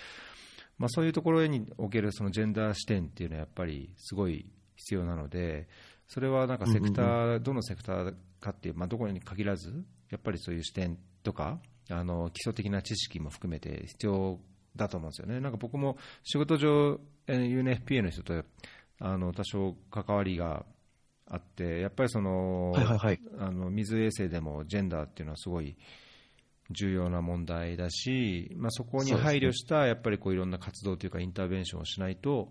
[0.78, 5.68] まあ、そういうところにおけるそのジェンダー視点っていうのはやっぱりすごい必要なので、
[6.08, 11.58] それはなんかセクター、どのセクターかっていう、まあ、どこに限らず、やっぱりそういう視点とか、
[11.90, 14.40] あの基礎的な知識も含めて必要
[14.74, 15.40] だと思うんですよね。
[15.40, 18.44] なんか僕も仕事上、えー UNFPA の人と
[18.98, 20.64] あの多少関わりが
[21.26, 23.20] あって、やっぱりその、はいはいはい。
[23.38, 25.76] あの水衛生でもジェンダーっていうのはすごい
[26.70, 32.50] 重要な問題だし、まあ、そこに配慮したやっぱりこういろんな活動というかインターベンションをしないと、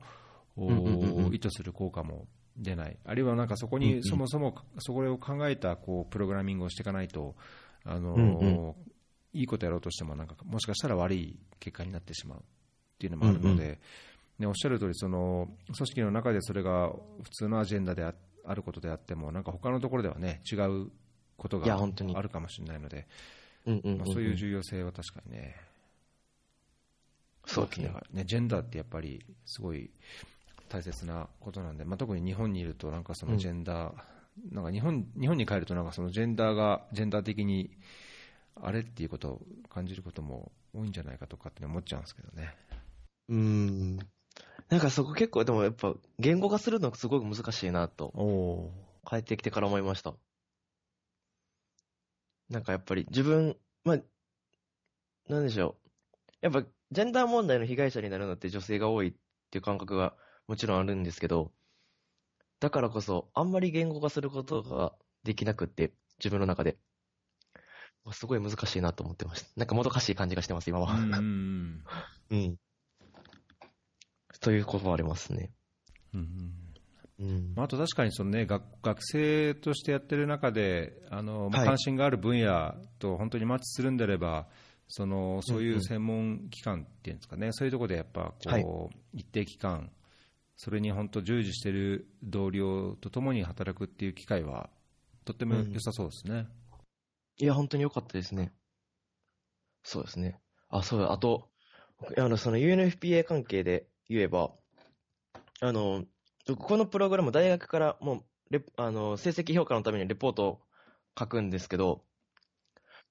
[0.57, 7.35] 意図する効果も出ない、あるいはなんかそこにそもそもそこを考えたこうプログラミングをしていかないと、
[7.83, 8.75] あのうんうん。
[9.35, 12.41] いいことやろうとしてもなんかもしかしたら悪い結果になってしまうっ
[12.97, 13.77] ていうのもあるので、うんう
[14.39, 16.89] ね、おっしゃる通りその組織の中でそれが
[17.21, 18.13] 普通のアジェンダであ
[18.45, 20.89] あることであってもなんか他のところではね違う
[21.35, 23.07] ことがあるかもしれないので、
[23.65, 25.55] うんうんうんまあ、そういう重要性は確かにね、
[27.45, 27.91] そうですね。
[28.13, 29.89] ねジェンダーってやっぱりすごい
[30.69, 33.93] 大切なことなんで、まあ、特に日本にいるとなんかそのジェンダー、
[34.51, 37.77] なんか日本日本に帰るとなんかそのジェンダーがジェンダー的に
[38.61, 42.55] あれっていうことを感じることも多いんじゃないかとかって思っちゃうんですけどね。
[43.29, 43.97] うーん。
[44.69, 48.71] なんかそこ結構、でもやっぱ言語化するのすごく難しいなと、お
[49.07, 50.15] 帰ってきてから思いました。
[52.49, 53.99] なんかやっぱり自分、まあ、
[55.27, 55.89] なんでしょう。
[56.41, 59.13] やっぱジェンダー問題の被害者になるのって女性が多いっ
[59.49, 60.15] ていう感覚が
[60.47, 61.51] もちろんあるんですけど、
[62.59, 66.77] だからこそあんまり言語化することができなくって、自分の中で。
[68.03, 69.49] まあすごい難しいなと思ってました。
[69.55, 70.93] なんかもどかしい感じがしてます、今は。
[70.93, 71.83] うんうん
[72.29, 72.55] うん。
[74.39, 75.51] ということはありますね。
[76.13, 76.21] うん
[77.19, 77.53] うんうん。
[77.55, 84.47] まああと確かにその、ね、学学生としてやってる中であの、まあはい関心がある分野と本当にマッチするんであれば
[84.87, 88.65] そのそういう専門機関っていうんですかね、そういうところでやっぱこう、はい
[89.13, 89.89] 一定期間
[90.55, 94.69] それに本当従事している同僚とともに働くっていう機会は
[95.25, 96.47] とっても良さそうですね。
[97.37, 98.53] いや、本当に良かったですね。
[99.83, 100.39] そうですね。
[100.69, 101.49] あ、そうだ、あと、
[101.99, 104.51] 僕あの、その UNFPA 関係で言えば、
[105.61, 106.05] あの、
[106.47, 110.61] 僕このプログラム、大学からもうレ、あの、成績評価のためにレポートを
[111.17, 112.03] 書くんですけど、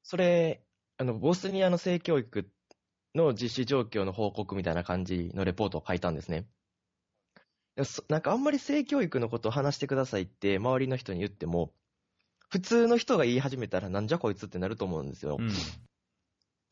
[0.03, 0.63] それ、
[0.99, 2.49] あの、ボスニアの性教育
[3.15, 6.47] の実施状況の報告みたいな感じのレポートを書いたんですね。
[8.09, 11.73] なんかあんまり性教育のことを話してくださいって周りの人に言っても、
[12.49, 15.39] 普通の人が言い始めたらなんじゃこいつってなると思うんですよ。
[15.41, 15.51] うん。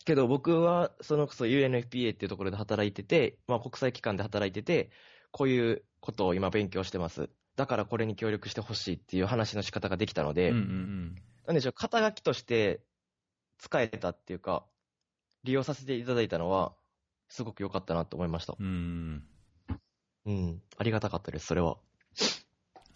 [0.04, 4.90] けど僕はそのこそ UNFPA っていうところで働いてて、まあ国際機関で働いてて、
[5.32, 7.30] こういうことを今勉強してます。
[7.56, 12.80] だからこれに協力してほしいっていう話の仕方ができたので、うんうんなんでしょう、肩書きとして
[13.58, 14.64] 使えたっていうか、
[15.42, 16.72] 利用させていただいたのは、
[17.28, 18.54] すごく良かったなと思いました。
[18.58, 19.24] うん。
[20.26, 20.34] うん。
[20.34, 20.62] うん。
[20.76, 21.76] ありがたかったです、それは。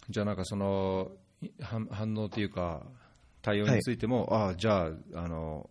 [0.09, 1.11] じゃあなんかその
[1.41, 2.85] い反反応というか
[3.41, 5.69] 対応についても、ああじゃああの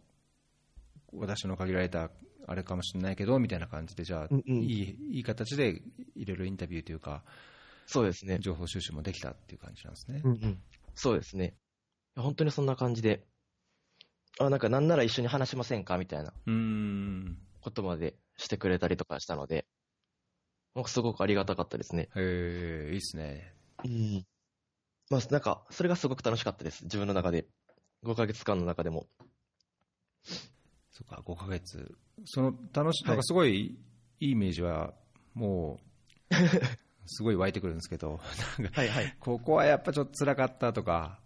[1.12, 2.10] 私の限られた
[2.46, 5.82] あれかもしれないけどみたいな感じでじゃあ、うんうんいいいい形で
[6.14, 7.22] いろいろインタビューというか
[7.86, 8.38] そうですね。
[8.40, 10.20] 情報収集もできたっていう感じなんですね。
[10.24, 10.62] うんうん。
[10.94, 11.54] そうですね。
[12.16, 13.24] 本当にそんな感じで、
[14.38, 15.96] あ、なんかなんなら一緒に話しませんか？
[15.98, 19.66] みたいなうーんことまでしてくれたりとかしたので、
[20.84, 22.08] すごくありがたかったですね。
[22.16, 23.52] へえいいっすね。
[23.84, 24.26] うん。
[25.10, 26.84] まあ、なんか、それがすごく楽しかったです。
[26.84, 27.46] 自分の中で。
[28.04, 29.06] 5ヶ月間の中でも。
[30.90, 33.76] そっか5ヶ月その楽しはいなんかすごい
[34.18, 34.94] いいイメージは
[35.34, 35.78] も
[36.30, 36.34] う
[37.04, 38.18] すごい湧いてくるんですけど
[38.58, 39.16] なんかはいはい。
[39.20, 41.20] ここはやっぱちょっと辛かったとか、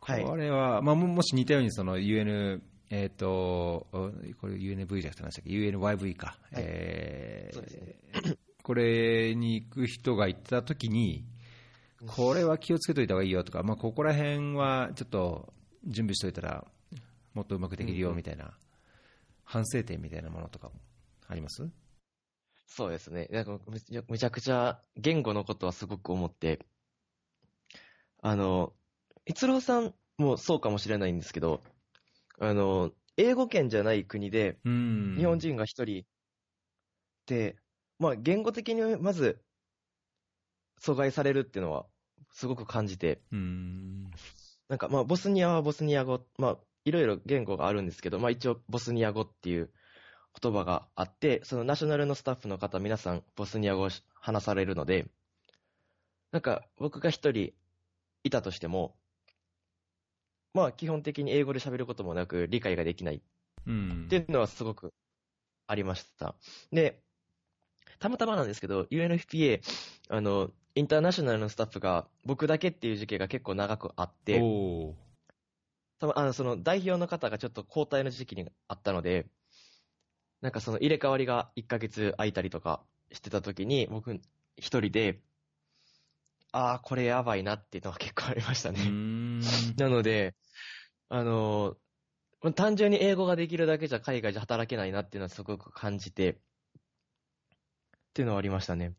[0.00, 4.10] こはいれは、まあ、ももし似たようにその UN、えっ、と、こ
[4.48, 11.24] れ UNV じゃなくて何でしたっけ、UNYV か、はいえーそうですねこれに行く人が行った時に、
[12.06, 15.52] これは気をつけといた方がいいよとか、まあ、ここら辺はちょっと
[15.86, 16.64] 準備しておいたら、
[17.34, 18.52] もっとうまくできるよみたいな、
[19.44, 20.74] 反省点みたいなものとかも
[21.28, 21.68] あります？
[22.66, 23.28] そうですね。
[23.30, 23.58] なんか
[24.08, 26.60] むちゃくちゃ言語のことはすごく思って、
[28.22, 28.72] あの、
[29.26, 31.62] 逸郎さんもそうかもしれないんですけど、
[32.38, 35.16] あの、英語圏じゃない国でうん。
[35.18, 36.04] 日本人が一人
[37.26, 37.56] で、
[38.02, 39.40] まあ言語的にまず
[40.80, 41.86] 阻害されるっていうのは
[42.32, 44.10] すごく感じて、うん
[44.68, 49.70] なんかまあボスニアはボスニア語、まあいろいろ言語があるんですけど、まあ一応ボスニア語っていう
[50.42, 55.06] 言葉があって、そのナショナルのスタッフの方皆さんボスニア語を話されるので、
[56.32, 57.52] なんか僕が一人
[58.24, 58.96] いたとしても、
[60.54, 63.22] まあ基本的に英語で喋ることもなく理解ができない
[63.66, 64.92] うんっていうのはすごく
[65.68, 66.34] ありました。
[66.72, 67.00] で、
[67.98, 69.60] たまたまなんですけど、UNFPA、
[70.08, 74.40] あの、インターナショナルのスタッフが僕だけっていう時期が結構長くあって、
[76.00, 79.26] たまあのその代表の方がちょっと交代の時期にあったので、
[80.40, 84.20] なんかその入れ替わりが1ヶ月空いたりとかしてた時に、僕
[84.56, 85.20] 一人で、
[86.52, 88.84] ああ、これやばいなっていうのは結構ありましたうね。
[88.84, 89.40] ん
[89.76, 90.34] なので、
[91.08, 91.76] あの
[92.42, 96.40] まあ単純に英語ができるだけじゃ海外じゃ働けないなっていうのはすごく感じて、
[98.12, 98.92] っていうのはありましたね。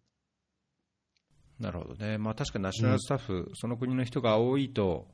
[1.59, 5.07] なるほどね、まあ、確かにナショナルスタッフ、その国の人が多いと、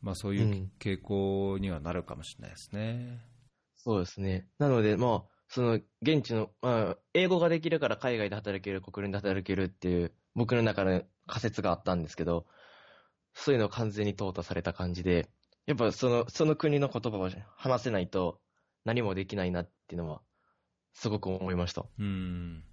[0.00, 3.20] まあ、そういううん傾向にはなるかもしれないですね。
[3.74, 4.46] そうですね。
[4.60, 12.46] なので、まあ、その、現地の、まあ、英語ができるから海外で働ける、国連で働けるっていう、僕の中で仮説があったんですけど、
[13.34, 15.28] そういうのを完全に淘汰された感じで、
[15.66, 18.40] やっぱその、その国の言葉を話せないと
[18.84, 20.22] 何もできないなっていうのは、
[20.92, 21.84] すごく思いました。
[21.98, 22.64] うん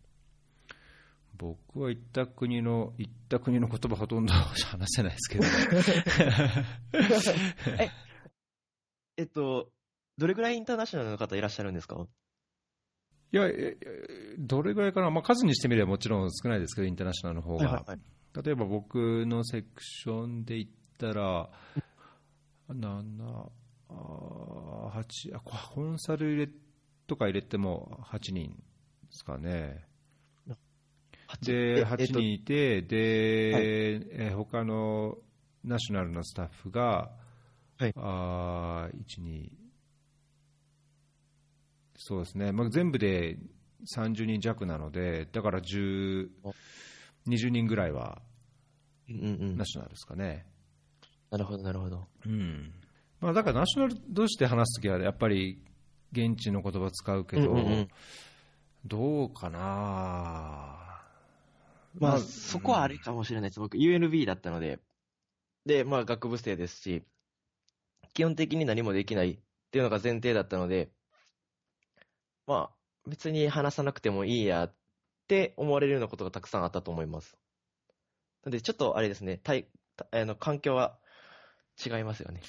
[1.37, 5.45] 僕は行った国の行った国の言葉ほとんど話せないですけど、
[7.79, 7.89] え、
[9.17, 9.69] えっと、
[10.17, 12.05] どれぐらいインターナショナルの方いらっしゃるんですか？
[13.33, 13.77] いや、え
[14.37, 17.85] どれぐらいかな、まあ、数にしてみればもちろん少ないですけど、インターナショナルの方が。
[17.95, 17.99] い。
[18.43, 21.49] 例えば僕のセクションで言ったら、
[22.69, 23.49] 7、
[23.89, 26.49] あ8あ、コンサル入れ
[27.07, 28.55] とか入れても8人で
[29.11, 29.85] すかね。
[31.41, 32.13] で、え8えっと。
[32.19, 32.97] 人いて、で、
[34.27, 35.17] えー他の
[35.63, 37.11] ナショナルなスタッフが、
[37.77, 37.93] はい。
[37.95, 39.49] あー1、2、
[41.97, 43.37] そうですね、まあ、全部で
[43.95, 46.53] 30人弱なので、だから10お。
[47.27, 48.21] 20人ぐらいは
[49.07, 50.45] ナショナルですかね。
[51.29, 52.07] なるほど、なるほど。
[52.25, 52.73] うん。
[53.19, 55.61] まあ、だからナショナル同士で話すときは、やっぱり
[56.11, 57.87] 現地の言葉使うけど、うんうんうん。
[58.85, 60.80] どうかな、
[61.95, 63.59] まあ、そこはあれかもしれないです。
[63.59, 64.79] 僕、UNB だったので、
[65.65, 67.03] で、まあ、学部生ですし、
[68.13, 69.39] 基本的に何もできないっ
[69.71, 70.89] ていうのが前提だったので、
[72.47, 74.75] まあ、別に話さなくてもいいやっ
[75.27, 77.37] て思われるようなことがたくさんあったと思います。
[78.43, 79.67] なんで、ちょっとあれですね、対
[80.11, 80.97] あの環境は
[81.83, 82.41] 違いますよね。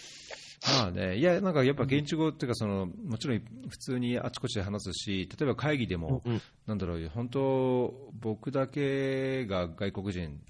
[0.66, 6.42] まあね、いや、なんかやっぱ現地語っていうかその、もちろん普通にあちこちで話すし、例えば会議でも、うんうん。
[6.66, 10.40] なんだろう、本当、僕だけが外国人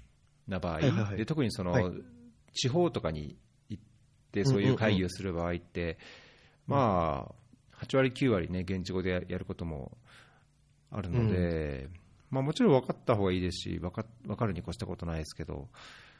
[0.47, 1.17] な場合、はいはいはい。
[1.17, 1.91] で特にその、はい。
[2.53, 3.35] 地方とかに
[3.69, 3.83] 行っ
[4.31, 5.97] て、そういう会議をする場合って、
[6.67, 9.97] まあ、8割、9割ね、現地語でややることも
[10.91, 11.89] あるので、
[12.29, 15.67] まあ、もちろん分かった方がいいですし、分か分かるに越したことないですけど、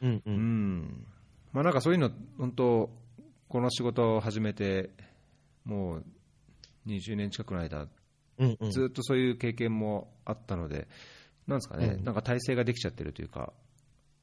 [0.02, 0.22] うんう。
[0.26, 1.06] うんん、
[1.52, 2.90] まあなんかそういうの、本当、
[3.48, 4.90] この仕事を始めて、
[5.64, 6.04] もう
[6.86, 7.88] 20年近くの間、
[8.38, 8.70] うんうん。
[8.70, 10.88] ずっとそういう経験もあったので、
[11.46, 12.04] なんですかね、うん。
[12.04, 13.52] なんか体制ができちゃってるというか、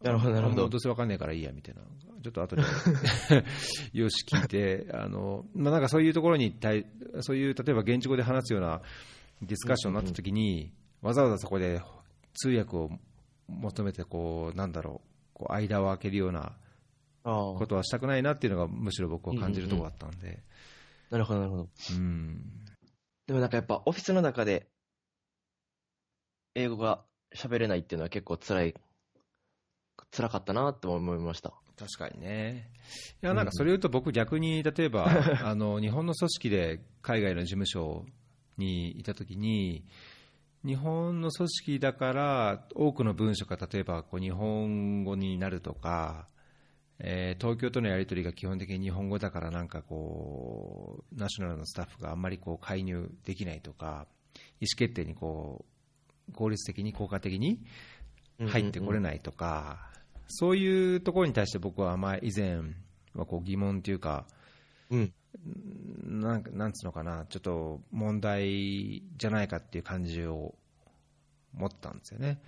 [0.01, 0.69] なるほどなるほど。
[0.69, 1.81] どうせわかんないからいいやみたいな、
[2.23, 2.63] ちょっと後で
[3.93, 6.87] よし聞いて、あのまあ、なんかそういうところに対、
[7.21, 8.81] そういう例えば現地語で話すような
[9.41, 11.81] ディスカッションになったときに、わざわざそこで
[12.33, 12.89] 通訳を
[13.47, 16.53] 求めてこう、なんだろう、こう間を空けるような
[17.23, 20.43] ことはしたくないなっていうのが、むしろ僕は感じるところだったんで、
[21.09, 21.69] なるほどなるほど。
[21.91, 22.41] うん、
[23.27, 24.67] でもなんかやっぱオフィスの中で
[26.55, 27.03] 英語が
[27.35, 28.75] 喋れないっていうのは結構辛い、
[30.11, 31.53] 辛かったなって思いました。
[31.77, 32.69] 確かにね。
[33.23, 35.07] いや、なんかそれ言うと、僕、逆に例えば
[35.43, 38.05] あの日本の組織で海外の事務所
[38.57, 39.85] にいたときに、
[40.63, 46.27] 日本の組織だから、多くの文書が例えばこう日本語になるとか、
[47.03, 54.07] えー東京とのやり取りが基本的に日本語だから、なんかこう、ナショナルのスタッフがあんまりこう介入できないとか、
[54.59, 55.65] 意思決定にこ
[56.29, 57.59] う効率的に、効果的に
[58.47, 59.89] 入ってこれないとか、
[60.27, 62.57] そういうところに対して僕はまあ以前
[63.15, 64.25] はこう疑問というか、
[64.91, 65.13] うん。
[66.03, 70.53] なんかなんつうのかな、ちょっと問題じゃないかっていう感じを
[71.53, 72.39] 持ったんですよね。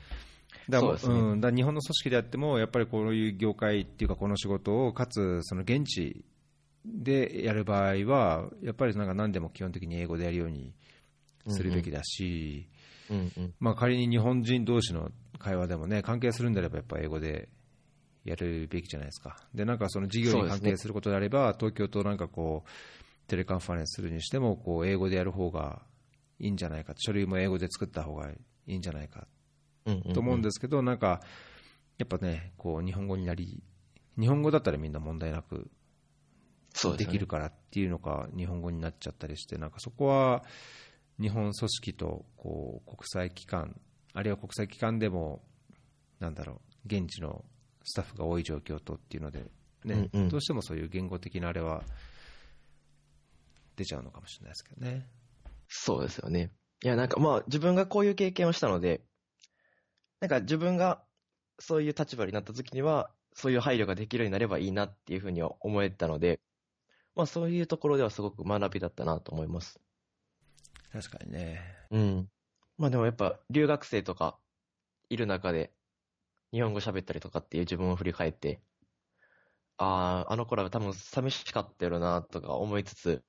[0.70, 6.24] だからそうねん、だ日本の組織であっても、やっぱりこういう業界っていうか、この仕事を、かつその現地
[6.86, 10.74] でやる場合は、やっぱりなんか何でも基本的に英語でやるように
[11.48, 12.68] するべきだし、
[13.10, 13.54] うんうん。
[13.60, 17.50] まあ、仮に日本人同士の会話でもね、関係するんであれば、やっぱ英語で
[18.26, 19.38] やるべきじゃないですか。
[19.54, 22.70] で、なんかその事業に関係することであれば、東京となんかこう、
[23.28, 25.82] テレカンファレンスするにしても、こう、英語でやる方が
[26.40, 28.36] いいんじゃないか、書類も英語で作った方がい
[28.68, 29.28] いんじゃないか。
[30.14, 31.22] と思うんですけど、なんか、
[31.98, 33.62] やっぱね、こう、日本語になり、
[34.20, 35.70] 日本語だったらみんな問題なく
[36.98, 40.44] できるからっていうのか、日本語になっちゃったりして、なんかそこは
[41.20, 43.80] 日本組織とこう国際機関、
[44.14, 45.44] あるいは国際機関でも、
[46.20, 47.44] なんだろう、現地の
[47.84, 49.46] スタッフが多い状況とっていうので、
[49.86, 51.84] ねうんうんどうしてもそういう言語的なあれは
[53.76, 55.08] 出ちゃうのかもしれないですけどね。
[55.68, 56.52] そうですよね。
[56.84, 59.02] いや、なんかまあ自分がこういう経験をしたので、
[60.24, 61.04] なんか自分が
[61.60, 66.40] そういう立場になった時には、そういう配慮ができるようになればいいなっていうふうには思えたので、
[67.14, 69.82] まあそういうところではすごく学びだったなと思います。
[70.94, 71.60] 確かにね。
[71.92, 72.30] うん。
[72.78, 74.38] まあでもやっぱ留学生とか
[75.10, 75.74] いる中で
[76.54, 78.62] 日本語喋ったりとかっていう自分を振り返って、
[79.76, 83.26] ああ、あの頃は多分寂しかったよなとか思いつつ、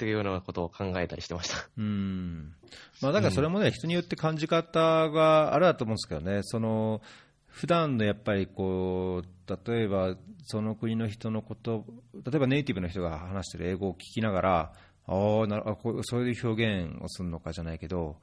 [0.00, 1.68] っていうようなことを考えたりしてました。
[1.76, 2.54] うん。
[3.02, 7.02] まあ、だからそれもね、人によって感じ方があるだと思うんですけどね、その、
[7.46, 11.84] 普段のやっぱりこう、例えばその国の人のこと、
[12.14, 14.72] 例えばネイティブの人が話してる英語を聞きながら、
[15.06, 18.16] ああなあこう、そういう表現をするのかじゃないけど、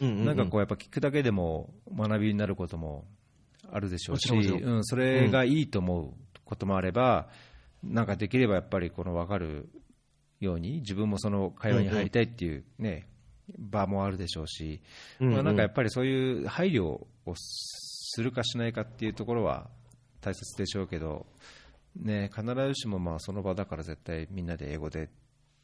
[0.00, 3.04] うんなんかこう、やっぱ聞くだけでも学びになることも
[3.72, 6.12] あるでしょうし、うん、それがいいと思う
[6.44, 7.28] こともあれば、
[7.82, 9.68] なんかできればやっぱりこの分かる
[10.40, 13.06] ように、自分もその会話に入りたいっていうね、
[13.58, 14.80] 場もあるでしょうし、
[15.20, 19.68] うんまあ、なんかやっぱりそういう配慮をするかしないかっていうところは
[20.20, 21.26] 大切でしょうけど、
[21.96, 25.08] ね、必ずしもまあその場だから絶対みんなで英語でっ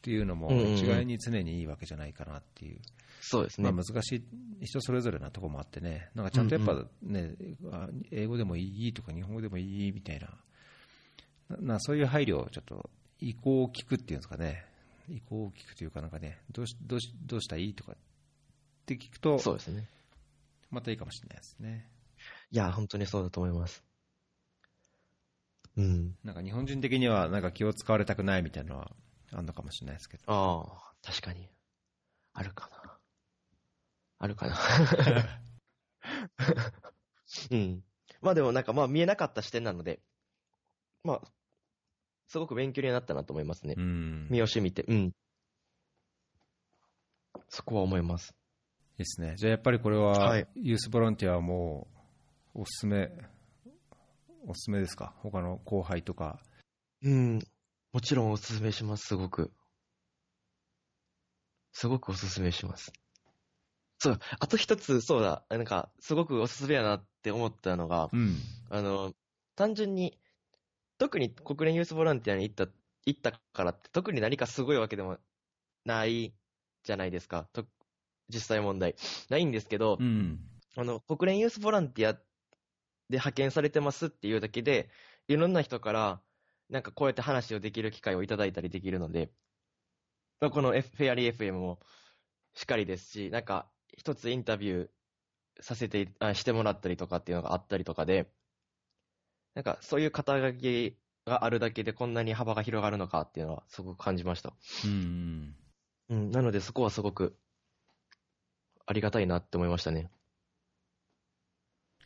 [0.02, 0.74] ていうのもうんうんうん。
[0.74, 2.78] 一概に常にいいわけじゃないかなっていう。
[3.20, 3.72] そうですね。
[3.72, 4.16] まあ、難し
[4.60, 7.34] い人それぞれなところもあってね、なんかちゃんとやっぱね、
[7.72, 10.28] あ英語でもいいとか日本語でもいいみたいな、
[11.56, 12.88] ななそういう配慮をちょっと
[13.20, 14.64] 意向を聞くっていうんですかね、
[15.08, 17.96] 意向を聞くというか、なんかね、どうしどうしどうしたらいいとかっ
[18.86, 19.88] て聞くと、そうですね。
[20.70, 21.88] またいいかもしれないですね。
[22.50, 23.84] いや、本当にそうだと思います。
[25.76, 26.16] うん。
[26.24, 28.90] なんか日本人的にはなんか気を使われたくないみたいなのは
[29.32, 30.24] あるのかもしれないですけど。
[30.26, 31.48] ああ、確かに。
[32.32, 32.98] あるかな。
[34.18, 34.56] あるかな。
[37.50, 37.84] うん。
[38.20, 40.00] まあでもなんかまあ見えなかった視点なので、
[41.04, 41.22] まあ、
[42.26, 43.74] すごく勉強になったなと思いますね。
[43.76, 44.26] うん。
[44.30, 45.12] 三好見て、うん。
[47.48, 48.34] そこは思います。
[48.98, 49.34] いいですね。
[49.36, 51.86] じゃあやっぱりこれははい、ユースボランティアはも
[52.54, 53.10] う、おすすめ、
[54.46, 55.14] おすすめですか？
[55.22, 56.40] 他の後輩とか。
[57.02, 57.38] うん。
[57.92, 59.52] もちろんおすすめします、すごく。
[61.72, 62.92] すごくおすすめします。
[63.98, 68.36] そう、あと一つ、そうだ、なんか、すごくおすすめやなって思ったのが、うん。
[68.70, 69.14] あの、
[69.54, 70.18] 単純に、
[70.98, 72.68] 特に国連ユースボランティアに行った、
[73.04, 75.18] 行ったからって、特に何かすごいわけでも
[75.84, 76.34] ない
[76.84, 77.48] じゃないですか。
[77.52, 77.66] と
[78.28, 78.96] 実際問題。
[79.28, 80.40] ないんですけど、うん。
[80.76, 82.22] あの、国連ユースボランティアで
[83.12, 84.90] 派遣されてますっていうだけで、
[85.28, 86.22] いろんな人から、
[86.68, 89.30] なんかこうやって話をできる機会をいただいたりできるので、
[90.40, 91.80] まあこの F- フェアリー FM も
[92.54, 98.30] しっかりですし、なんか一つインタビューさせてあしてもらったりとかっていうのがあったりとかで、
[99.56, 104.52] なんかそういう肩書きがあるだけでこんなに幅が広がるのかっていうのはすごく感じました。
[104.84, 105.54] うん。
[106.10, 107.34] うん、なのでそこはすごく
[108.84, 110.10] ありがたいなって思いましたね。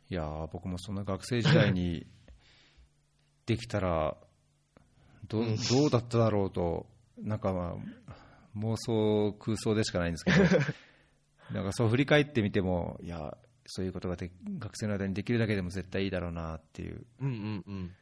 [0.08, 2.06] いやー僕もそんな学生時代に
[3.46, 4.16] できたら
[5.26, 6.86] どうんどうだっただろうと
[7.18, 7.76] なんかま
[8.08, 8.12] あ
[8.56, 10.38] 妄想空想でしかないんですけど
[11.52, 13.36] なんかそう振り返ってみてもいや
[13.70, 17.94] そういうことがで学生の間にできるだけでも絶対いいだろうなっていううんうんうん。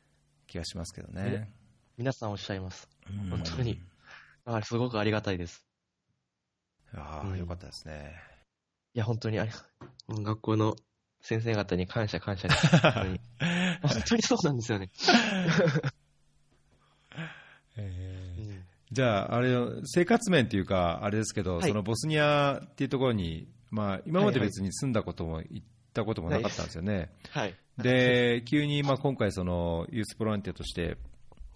[0.47, 1.53] 気がしますけどね。
[1.99, 2.89] 皆さんおっしゃいます。
[3.11, 3.81] うん本当に
[4.47, 5.65] だからすごくありがたいです。
[6.95, 8.15] うんああよかったですね。
[8.95, 9.51] いや、本当にあり、
[10.09, 10.75] うん学校の
[11.21, 12.67] 先生方に感謝感謝です。
[12.81, 13.21] 本当に
[13.83, 14.91] 本当にそうなんですよね。
[17.77, 19.55] えーうんじゃあ、あれ、
[19.85, 27.11] 生活面っていうか、あれですけど、はいそのボスニアっていうところに、まあ、今まで別に住んだことも、行ったこともなかったんですよね。
[27.31, 27.55] はい。
[27.79, 30.97] で、急に、まあ、今回、その、ユースボランティアとして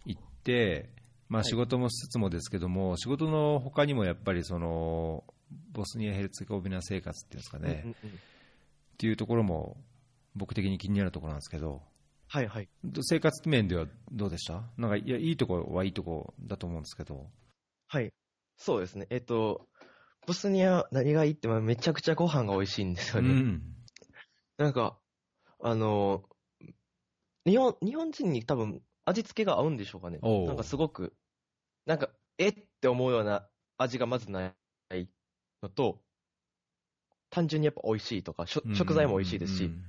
[0.04, 0.90] 行って、
[1.28, 5.24] まあ、はい仕事もしつつもですけども、仕事の他にもやっぱり、その、
[5.72, 8.18] ボスニア・ヘルツェゴビナ生活っていうんですかね、うんうんうん
[8.94, 9.78] っていうところも、
[10.36, 11.82] 僕的に気になるところなんですけど、
[12.28, 12.68] はいはい。
[13.00, 14.62] 生活面ではどうでした？
[14.76, 17.26] なんか、いや、いいところはいいところだと思うんですけど。
[17.88, 18.12] はい。
[18.56, 19.06] そうですね。
[19.10, 19.66] えっと、
[20.26, 23.30] ボスニア何がいいって、まあめちゃくちゃご飯が美味しいんですよね。
[23.30, 23.62] うん。
[24.56, 24.98] なんか、
[25.60, 26.24] あの、
[27.44, 30.18] 日本、日本人に多分味付けが合うんでしょうかね。
[30.46, 31.14] なんかすごく、
[31.86, 33.48] なんか、えって思うような
[33.78, 34.54] 味がまずな
[34.94, 35.08] い
[35.62, 36.00] のと、
[37.30, 39.84] 単純にやっぱ美味しいとか、しょ食材も美味しいですし、っうん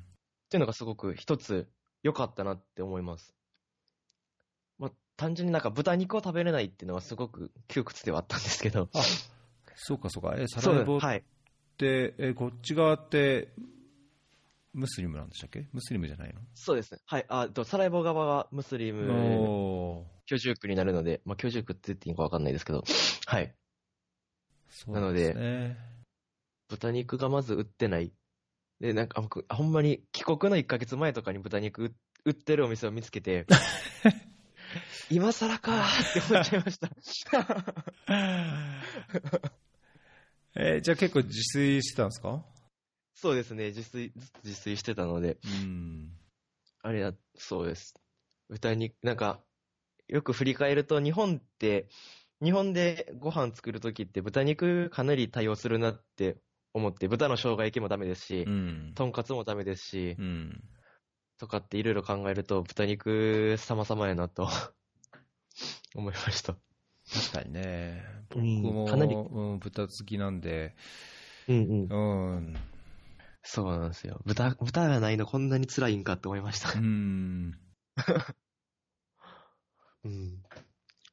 [0.53, 1.67] ていうのがすごく一つ
[2.03, 3.33] 良かったなって思います。
[4.77, 8.87] まあ、単純になんか豚肉を食べれないっていうのはすごく窮屈ではあったんですけど。
[9.73, 11.23] あそうかそうか、え、サラエボっはい。
[11.77, 13.49] て、え、こっち側って、
[14.73, 15.67] ムスリムなんでしたっけ？
[15.71, 16.99] ムスリムじゃないそうですね。
[17.05, 17.25] はい。
[17.29, 19.03] あ、と、サラエボ側はムスリム
[20.25, 22.83] 居住区になるので、まあ、居住区って言っていいのかわかんないですけど、
[23.27, 23.53] はい。
[24.69, 25.75] そうなんで。
[26.69, 28.11] 豚肉がまず売ってない。
[28.79, 31.95] で、なんか、僕、ほんまに帰国の1ヶ月前とかに豚肉売
[32.25, 33.45] 売ってるお店を見つけて、
[35.09, 36.89] 今更かーって思っちゃいました。
[40.55, 42.45] えじゃあ結構自炊してたんですか？
[43.15, 46.11] そうですね、自炊、ずっと自炊してたので、うん。
[46.81, 47.93] あれだ、そうです。
[48.49, 49.39] 豚肉、なんか、
[50.07, 51.87] よく振り返ると、日本って、
[52.43, 56.37] 日本でご飯作るときって豚肉かなり対応するなって
[56.73, 58.91] 思って、豚の生姜焼きもダメですし、うん。
[58.95, 60.63] とんかつもダメですし、うん。
[61.43, 64.47] とかっていろいろ考えると、豚肉様々やなと
[65.93, 66.55] 思いました。
[67.13, 68.01] 確かにね。
[68.29, 70.73] 僕うんも、かなりうん、豚好きなんで、
[71.49, 72.35] うんうん。
[72.35, 72.55] うん。
[73.43, 74.21] そうなんですよ。
[74.25, 76.81] 豚、豚がないのこんなに辛いんかって思いましたう。
[76.81, 77.59] ん。
[80.05, 80.41] うん。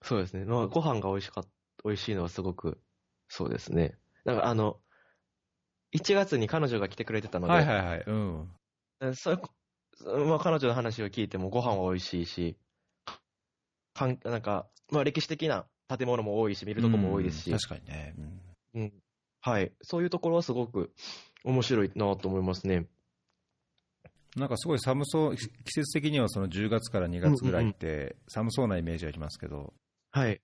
[0.03, 0.45] そうですね。
[0.45, 1.45] まあ、ご飯が美味しかっ
[1.85, 2.81] 美味しいのはすごく、
[3.29, 3.99] そうですね。
[4.25, 4.81] なんかあの、
[5.91, 8.05] 1月に彼女が来てくれてたので、はいはいはい。
[8.07, 8.51] うん。
[9.01, 9.39] えそれ
[10.05, 12.57] まあ、彼女の話を聞いてもご飯は美味しいし、
[13.95, 18.15] かんなんか、まあ、歴史的な建物も多いし、見るとこも多いですし、うん確かにね。
[18.75, 18.93] うんうん。
[19.41, 19.73] はい。
[19.83, 20.93] そういうところはすごく
[21.45, 22.87] 面白いなと思いますね。
[24.37, 29.73] なんかすごい寒そう、季節的にはその10月から2月ぐらいって寒そうなイメージありますけど、
[30.13, 30.41] はい。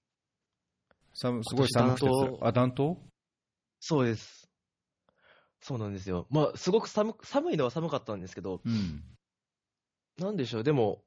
[1.15, 2.11] 寒すごい寒くて
[2.43, 2.97] あ、暖冬？
[3.81, 4.49] そうです。
[5.61, 6.27] そうなんですよ。
[6.31, 9.03] まあ、すごく寒く、寒いのは寒かったんですけど、うん。
[10.19, 11.03] なんでしょう、でも、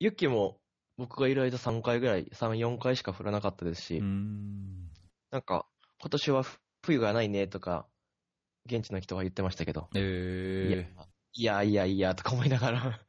[0.00, 0.60] 雪も
[0.96, 4.90] 僕がいる間3回ぐらい、3、4回しか降らなかったですし、うん。
[5.30, 5.66] なんか、
[6.00, 6.44] 今年は
[6.82, 7.86] 冬がないねとか、
[8.66, 10.86] 現地の人は言ってましたけど、え
[11.34, 13.00] いやいやいやとか思いながら、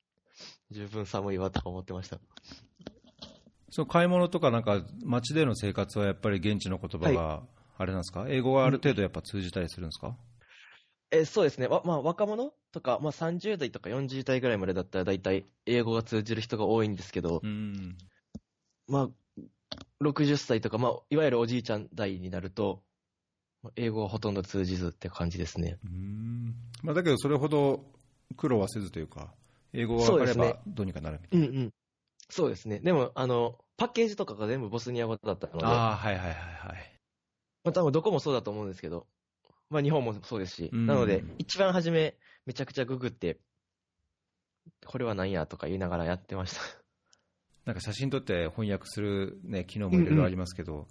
[0.70, 2.20] 十分寒いわとか思ってました。
[3.70, 7.42] その買い物とか、なんか街での生活はやっぱり現地の言葉が、
[7.78, 10.16] あれなんですか、英語がある程度やっぱ通じたりするんですか、
[11.10, 17.96] えそうですね、わまあ、若者とか、まあ、30代とか40代ぐらいまでだったら、大体英語が通じる人が多いんですけど、うん。
[18.86, 19.42] まあ、
[20.00, 22.82] 60歳とか、まあ、いわゆるおじいちゃん代になると、
[23.62, 25.78] まあ英語はほとんど通じずって感じですね。
[25.84, 27.84] うんまあ、だけど、それほど
[28.36, 29.34] 苦労はせずというか、
[29.72, 31.72] 英語が分かればどうにかなるみたいうんうん。
[32.30, 32.78] そうですね。
[32.80, 35.68] でも、あの、パッケージとかが全部ボスニア語だったので、な。
[35.68, 36.92] まああ、はいはいはいはい。
[37.64, 39.06] あ、多分どこもそうだと思うんですけど、
[39.70, 40.86] まあ、日本もそうですし、うん。
[40.86, 42.16] なので、一番初め、
[42.46, 43.38] めちゃくちゃググって、
[44.86, 46.60] これは何やとか言いながらやってました。
[47.66, 50.86] なんか写真撮って翻訳する、ね、機能もいろいろありますけど、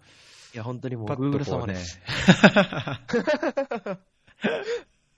[0.53, 1.73] いや、本当にもう、パッと Google こうね。
[1.73, 1.99] 様です。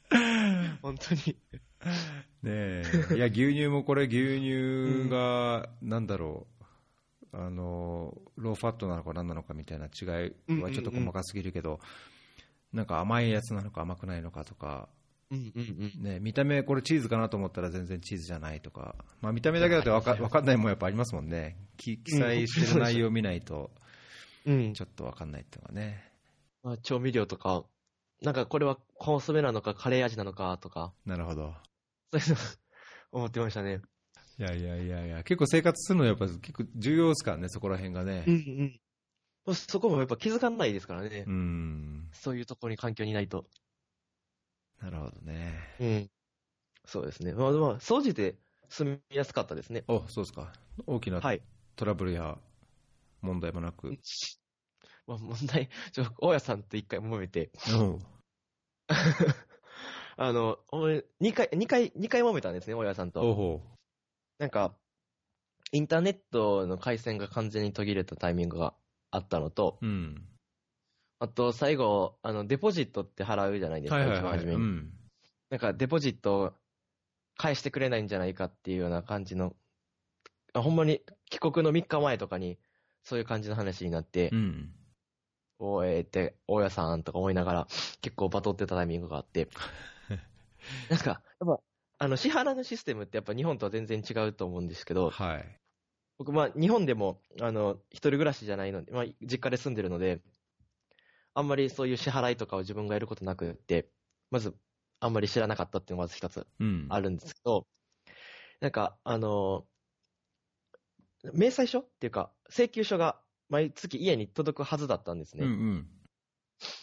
[0.82, 1.22] 本当に。
[2.42, 2.52] ね
[3.12, 6.48] え、いや、牛乳もこれ、牛乳が、なんだろ
[7.32, 11.80] う、あの、ローファットなのか何なのかみたいな違いはちょっと細かすぎるけど、
[12.74, 14.90] なんか甘いやつなのか甘くないのかとか、
[15.32, 16.04] うんうんうん。
[16.04, 23.72] ね、見た目、これチーズかなと思ったら全然チーズじゃないとか、まあ、見た目だけだと分か分かんないもんやっぱありますもんね、き記載してる内容を見ないと、
[24.46, 26.12] うんちょっと分かんないっていうのがね、
[26.64, 27.64] まあ、調味料とか、
[28.22, 31.54] なんかこれはコンソメなのかカレー味なのかとか、なるほど。
[32.12, 32.36] そういうの
[33.12, 33.82] 思ってましたね。
[34.40, 38.24] いやいやいやいや、結構生活するのやっぱ結構重要ですからね、そこら辺がね。
[38.26, 38.80] うんうん。
[39.54, 41.26] そそこもやっぱ気づかないですからね。
[41.28, 43.46] うん、そういうところに環境にいないと。
[44.82, 45.54] なるほどね。
[45.80, 46.10] うん。
[46.86, 47.34] そうですね。
[47.34, 48.36] まあ、まあ、掃除で
[48.70, 49.84] 済みやすかったですね。
[49.88, 50.52] おそうですか。
[50.88, 51.42] 大きなはい。
[51.76, 52.38] トラブルや
[53.22, 53.98] 問題もなく。
[55.06, 58.00] まあ、問題、 ちょ、大家さんと一回揉めて、うん
[60.18, 63.22] あの、俺二回、二回、二回揉めたんですね、大家さんと。
[63.34, 63.62] ほ
[64.38, 64.76] なんか、
[65.72, 68.74] インターネットの回線が完全に途切れたタイミングが
[69.12, 69.86] あったのと、う。
[69.86, 70.26] うん。
[71.20, 74.20] あと、最後、あの、デポジットって払うじゃないですか、はいはいはい。
[74.20, 74.58] 一番初めに。
[74.58, 74.94] うん。
[75.50, 76.54] なんか、デポジットを
[77.36, 79.56] 返してくれないんじゃないかっていうような感じの、
[80.54, 82.58] あほんまに帰国の3日前とかに、
[83.04, 84.74] そういう感じの話になって、うん。
[85.60, 87.68] おえーって、大家さんとか思いながら、
[88.02, 89.50] 結構バトってたタイミングがあって、
[90.90, 91.60] なんか、やっぱ、
[91.98, 95.60] あの、支払いのシステムってやっぱ日本とは全然違うと思うんですけど、はい。
[96.20, 100.22] 僕、まあ、日本でも、あの、一人暮らしじゃないので、まあ、実家で住んでるので、
[101.34, 103.90] あんまりそういう支払いとかを自分がやることなくって、
[104.30, 104.54] まず、
[105.00, 106.88] あんまり知らなかったっていうのがまず一つうん。
[106.90, 107.66] あるんですけど、
[108.60, 109.66] なんか、あの、
[111.34, 115.46] 明細書っていうか、請求書が毎月家に届くはずだったんですね。
[115.46, 115.88] うんうん。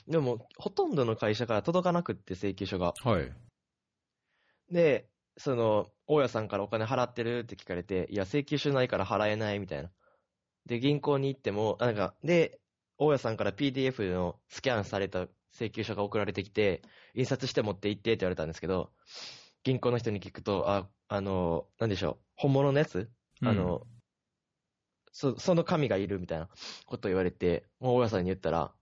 [0.08, 2.94] でも、ほとんどの会社から届かなくって、請求書が。
[3.04, 3.30] はい。
[4.70, 9.90] で、その、大家さんからお金払ってるって聞かれて、いや、請求書ないから払えないみたいな。
[10.66, 12.60] で、銀行に行っても、あなんか、で、
[12.98, 16.82] 大家さんから PDF のスキャンされた請求書が送られてきて、
[17.14, 18.90] 印刷して持って行ってって言われたんですけど、
[19.64, 23.10] 銀行の人に聞くと、あ、あの、なんでしょう、本物のやつ？
[23.42, 23.82] あの、
[25.12, 26.48] そその紙がいるみたいな
[26.86, 28.72] ことを言われて、もう大家さんに言ったら、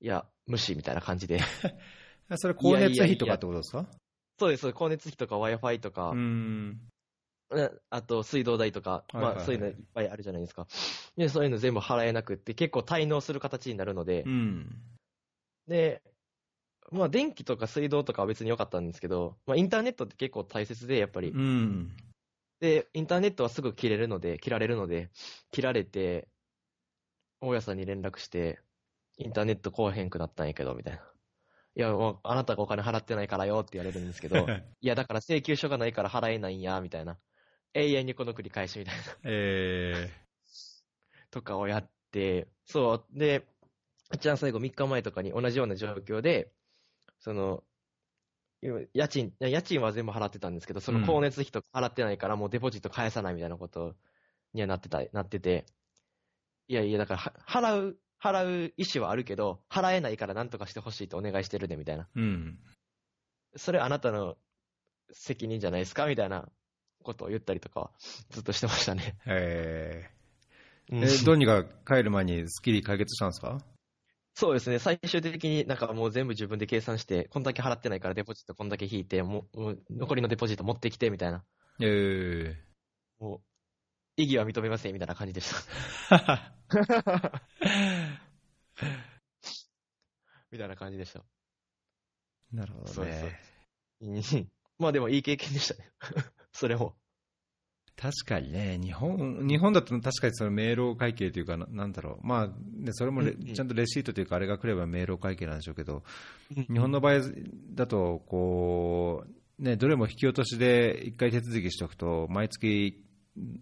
[0.00, 1.38] いや、無視みたいな感じで。
[2.30, 3.86] うん、それ、光熱費とかってことですか？
[4.42, 6.16] そうです、光熱費とか Wi-Fi とか、
[7.90, 10.66] あと水道代とか、まあそういうのいっぱいあるじゃないですか。
[11.16, 14.66] で、そういうの全部払えなくって、結構滞納する形になるのでう、ん。
[15.68, 16.02] で、
[16.90, 21.28] まあ電気とか水道とかは別に良かったんですけど、まあインターネットって結構大切で、やっぱり。
[21.28, 21.96] うん。
[22.58, 25.10] で、インターネットはすぐ切れるので、切られるので、
[25.52, 26.26] 切られて、
[27.40, 28.58] 大家さんに連絡して、
[29.18, 31.11] インターネット来おへんくなったんやけど、みたいな。
[31.74, 34.36] いや、もうあなたがお金払ってないからよって言われるんですけど、
[34.80, 37.18] いや、だから請求書がないから払えないんや、みたいな。
[37.74, 39.02] 永遠にこの繰り返しみたいな。
[39.24, 40.10] え
[41.30, 43.18] とかをやって、そう。
[43.18, 43.46] で、
[44.12, 46.52] 一番最後3日前とかに同じような状況で、
[47.18, 47.64] その、
[48.94, 53.96] 家賃、家賃は全部払ってたんですけど、その光熱費とか払ってないからもうデポジット返さないみたいなこと
[54.52, 55.64] にはなってた、なってて、
[56.68, 62.08] いやいや、だからは、払う、払う意思はあるけど、払えないから何とかしてほしいとお願いしてるで、みたいな。
[62.16, 62.20] ー。
[62.20, 62.58] うん。
[63.56, 64.36] それあなたの
[65.10, 66.48] 責任じゃないですかみたいな
[67.02, 67.90] ことを言ったりとかは
[68.30, 69.16] ずっとしてましたね。
[69.26, 70.08] え
[70.90, 73.58] うんー、えどうにか帰る前にスッキリ解決したんですか？
[74.34, 81.44] そうですね、最終的になんかもう全部自分で計算して、こんだけ払ってないからデポジットこんだけ引いて、もうもう残りのデポジット持ってきてみたいな、
[81.80, 82.54] えー。
[83.22, 83.40] もう、
[84.16, 85.52] 意義は認めませんみたいな感じでし
[86.08, 86.52] た。
[90.50, 91.24] みたいな感じでした。
[92.52, 93.40] なるほどそうそうね。
[94.00, 94.48] うん
[94.78, 95.90] まあでもいい経験でしたね。
[96.52, 96.96] それも。
[97.94, 106.02] 確かにね、日本日本だと確かにその明朗会計というか、ななんだろう、まあ、ね、それもレ、うんうんちゃんとレシートというか、あれが来れば明朗会計なんでしょうけど、
[106.50, 107.20] 日日本の場合
[107.74, 109.24] だとこ
[109.58, 113.04] う、ね、どれも引き落としで一回手続きしておくと、毎月、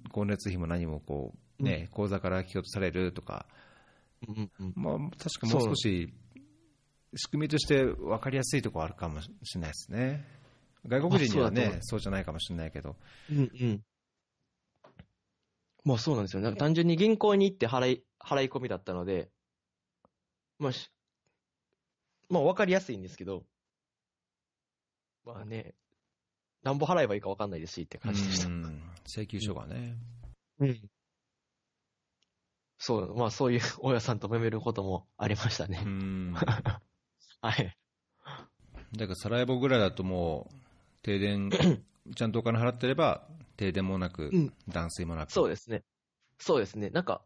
[0.07, 3.47] 光熱費も何もこう、ね口座から引き落とされるとか、
[4.29, 6.13] うんうんまあ、確かもう少し
[7.17, 10.25] 仕組みとして分かりやすいところあるかもしれないですね。
[10.87, 12.97] 外国人にはねそうじゃないかもしれないけど。
[13.31, 13.83] うんうん。
[15.85, 16.43] まあそうなんですよ。
[16.43, 19.31] なんか単純に銀行に行って払い、払い込みだったので、
[20.59, 20.91] まあし、
[22.29, 23.45] まあわかりやすいんですけど、
[25.25, 25.75] まあね、
[26.63, 28.49] なんぼ払えばいいかわかんないですしって感じでした。
[28.49, 29.97] うん請求書がね。
[30.59, 30.91] うん。
[32.81, 35.83] そう、まあそういう 大家さんと揉めることもありましたうね。
[35.85, 36.33] ん
[37.43, 37.77] はい。
[38.97, 40.55] だからサラエボぐらいだともう
[41.03, 41.51] 停電
[42.17, 45.85] ちゃんとお金払ってれば停電もなく、うん断水もなくそうですね。
[46.39, 46.89] そうですね。
[46.89, 47.23] なんか、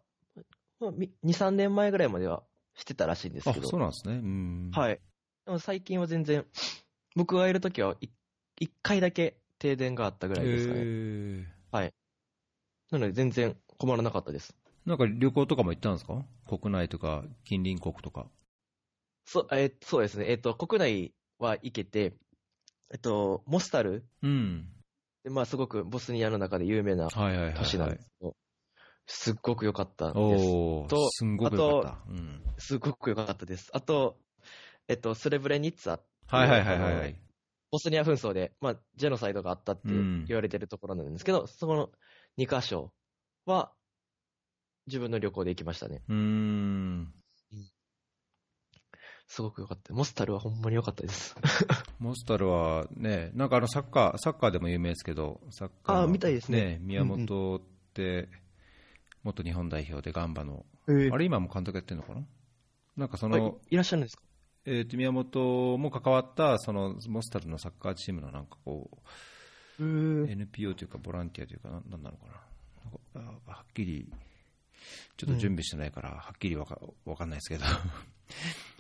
[0.81, 2.43] まあ、み2、3年前ぐらいまでは
[2.75, 3.69] してたらしいんですあけど。
[3.69, 5.01] そうなんですねうんはい。
[5.47, 6.45] でも最近は全然、
[7.15, 7.95] 僕がいるときは
[8.61, 10.81] 1回だけ停電があったぐらいですかね。
[10.81, 11.47] へー
[12.91, 14.55] なので全然困らなかったです。
[14.87, 16.25] なんか旅行とかも行ったんですか？
[16.47, 18.27] 国内とか近隣国とか。
[19.27, 20.31] そえーそうですね。
[20.31, 22.15] えっ、と、国内は行けて、
[22.93, 24.05] えっと、モスタル。
[24.23, 24.69] うん。
[25.25, 28.37] でまあすごくボスニアの中で有名な都市なんはいですけど、
[29.07, 30.89] すっごく良かったです。
[30.89, 33.71] とすんごくよかった、うん、すっごく良かったです。
[33.73, 34.19] あと、
[34.87, 37.15] えっと、スレブレニッツァはいはいはい
[37.71, 40.27] ボスニア紛争で、まあ、ジェノサイドがあったってうん。
[40.29, 41.91] 言われてるところなんですけど、そこの
[42.37, 42.93] 2箇所
[43.47, 43.73] は、
[44.87, 46.03] 自分の旅行で行きましたね。
[46.09, 47.13] うーん。
[49.27, 49.95] すごく良かった。
[49.95, 51.35] モスタルはほんまに良かったです。
[51.99, 56.79] モスタルはね、なんかあのサッカー、サッカーでも有名ですけど、サッカーのあみたいですね。
[56.83, 57.61] 宮本っ
[57.95, 58.29] て、
[59.23, 62.27] 元日本代表でガンバの、えあれ今も監督やってるのかな？
[62.97, 64.23] なんかそはいの、いらっしゃるんですか？
[64.67, 68.91] えーと宮本も関わったそのモスタルのサッカーチームのなんかこ
[69.81, 72.27] う、NPO というかボランティアというか、ななんなのか
[73.15, 73.23] な？
[73.47, 74.13] はっきり、
[75.17, 77.65] ちょっと準備してないから、はっきりわかわかんないですけど、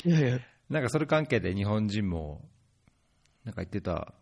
[0.04, 0.40] いやいや。
[0.68, 2.48] なんかそれ関係で日本人も、
[3.44, 4.14] なんか言ってた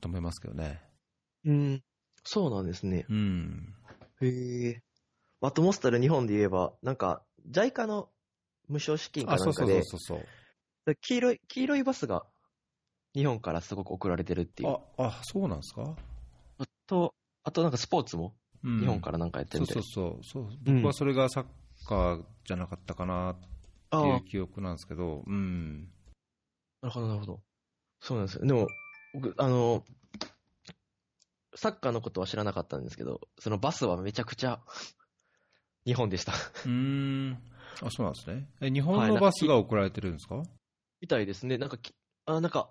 [0.00, 0.80] と思いますけどね。
[1.44, 1.82] うん。
[2.24, 3.06] そうなんですね。
[3.08, 3.74] うん。
[4.20, 4.82] へえ。
[5.40, 8.10] あとモスタル日本で言えば、なんか、JICA の
[8.68, 10.94] 無償資金かあ、そうそうそうなんかで、そうそう。
[10.96, 12.26] 黄色い、黄色いバスが
[13.14, 14.68] 日本からすごく送られてるっていう。
[14.68, 15.96] あ、あ、そうなんですか、
[16.58, 18.34] あと、あとなんかスポーツも？
[18.64, 20.58] うん、日本からなんかやってるそうみたいそうそうそう。
[20.66, 21.44] うん僕はそれがサッ
[21.86, 23.36] カーじゃなかったかなっ
[23.90, 25.88] ていう記憶なんですけど、うん。
[26.82, 27.40] なるほど、なるほど。
[28.00, 28.46] そうなんですよ。
[28.46, 28.66] でも、
[29.12, 29.84] 僕、あの、
[31.54, 34.60] サッカーのことは知らなかったんですけど、そのバスはめちゃくちゃ
[35.84, 36.32] 日本でした。
[36.32, 37.38] うーん。
[37.82, 38.48] あ、そうなんですね。
[38.60, 40.42] え、日本のバスが送られてるんですか、
[41.00, 41.58] みたいですね。
[41.58, 41.92] なんかき、
[42.26, 42.70] あ、なんか、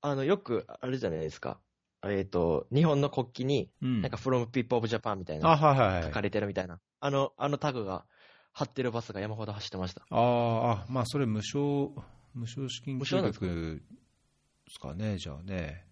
[0.00, 1.60] あの、よく、あれじゃないですか。
[2.04, 4.02] えっ、と、日本の国旗に、うん。
[4.02, 6.02] なんか、from people of Japan みたいあ、な、はいはいはい。
[6.04, 6.80] 書かれてるみたいな。
[7.00, 8.06] あの、あのタグが
[8.52, 10.06] 貼ってるバスが山ほど走ってました。
[10.10, 11.90] あーあ、まあそれ無償、
[12.34, 15.86] 無償資金無償なんですかね、じゃあね。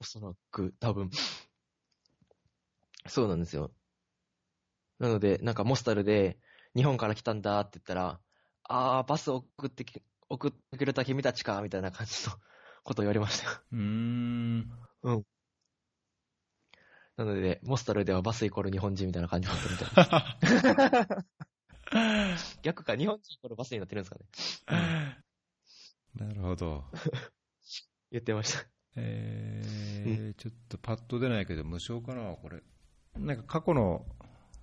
[0.00, 1.10] おそらく、多分。
[3.06, 3.72] そうなんですよ。
[4.98, 6.38] なので、なんかモスタルで、
[6.74, 8.20] 日本から来たんだって言ったら、
[8.64, 12.34] あー、バス送ってき、送ってくれた君たちか、みたいな感じの
[12.84, 13.62] ことを言われました。
[13.72, 14.85] うーん。
[17.16, 21.08] なので、モスタルではバスイコール日本人みたいな感じになってるみたい
[22.32, 22.58] です。
[22.62, 25.18] 逆か、日本人イコールバスになってるんですかね。
[26.14, 26.84] なるほど。
[28.10, 28.66] 言ってました。
[28.96, 32.62] えーちょっとパッと出ないけど、無償かな、これ。
[33.16, 34.04] なんか過去の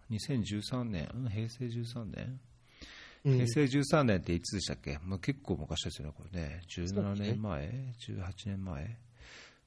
[0.10, 2.40] 2013年、うん平成13年、
[3.26, 6.62] うん平成13年っていつでしたっけ、まあ、結構昔ですよね、これね。
[6.68, 9.00] 17そうですね年前、18年前？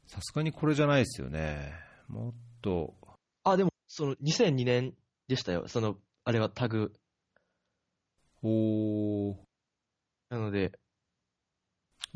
[0.07, 1.73] さすがにこれじゃないですよね。
[2.09, 2.33] もっ
[2.63, 2.95] と、
[3.45, 4.95] あ、でも、その、2002年
[5.29, 5.69] でしたよ。
[5.69, 6.93] その、あれはタグ。
[8.43, 9.37] おー
[10.31, 10.73] なので、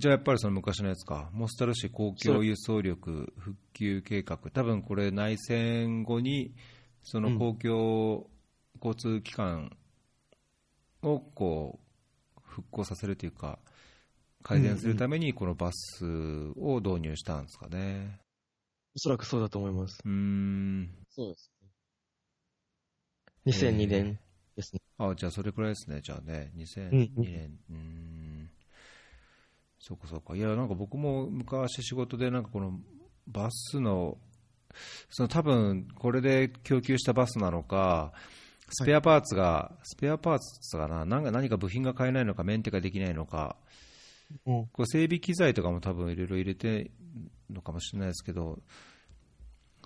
[0.00, 6.54] じゃあやっぱりその昔のやつか、モスタル市公共輸送力復旧計画、多分これ、内戦後に、
[7.02, 8.30] その公共
[8.82, 9.76] 交通機関
[11.02, 11.80] をこ
[12.36, 13.58] う復興させるというか、
[14.42, 16.04] 改善するために、このバス
[16.56, 18.20] を導入したんですかね。
[18.94, 19.98] おそらくそうだと思います。
[20.04, 21.50] うーん、そうです。
[23.46, 24.18] 2002年
[24.56, 24.80] ですね。
[24.98, 28.50] あじゃあそれくらいですね、じゃあね、2002うんうん年、うーん、
[29.78, 32.78] そうかそうか、いや、なんか僕も昔仕事で、なんかこの
[33.26, 34.18] バスの
[35.10, 38.12] その多分これで供給したバスなのか、
[38.70, 43.89] スペアパーツが、スペアパーツかな、なんか何か部品が買えないのか、メンテができないのか、うん。
[44.44, 46.90] こう整備機材とかも多分いろいろ入れてる
[47.50, 48.58] のかもしれないですけど、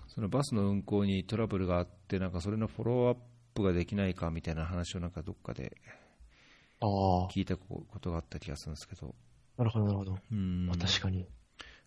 [0.07, 3.17] そのバスの運行にトラブルがあって、なんかそれのフォローアッ
[3.53, 5.75] プができないかみたいな話をなんかどっかで
[6.79, 7.27] ああ。
[7.29, 9.15] 聞いたことがあった気がするんですけど、
[9.57, 10.17] なるほど、なるほど。
[10.31, 11.25] うんまあ、確かに。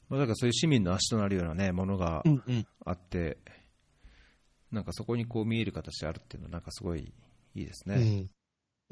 [0.09, 2.67] まあ、だからそういう市民の足となるような、ね、ものがうんうん。
[2.85, 3.39] あって、
[4.71, 7.13] なんかそこにこう見える形であるっていうのは、なんかすごい
[7.55, 7.97] いいですね。
[7.97, 8.31] うん。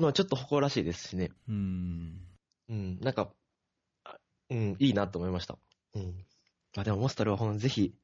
[0.05, 1.31] まあ、ちょっと誇らしいですしね。
[1.49, 2.21] うん
[2.69, 2.99] うん。
[3.01, 3.29] なんか、あ
[4.51, 5.59] うん、いいなと思いました。
[5.95, 6.25] うん。
[6.77, 7.95] あ、でも、モスタルはほんぜひ、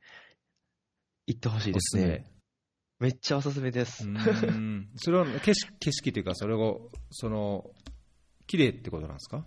[1.27, 2.25] 行ってほしいですね。
[2.99, 4.07] めっちゃおすすめです。
[4.09, 7.71] うんそれは景色景色というか、それを、その、
[8.47, 9.45] 綺麗ってことなんですか？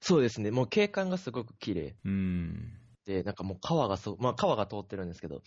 [0.00, 0.50] そうですね。
[0.50, 2.72] もう景観がすごく綺麗うん。
[3.04, 5.42] で、なんかもう川がそう、まあ川が通ってるんですけど、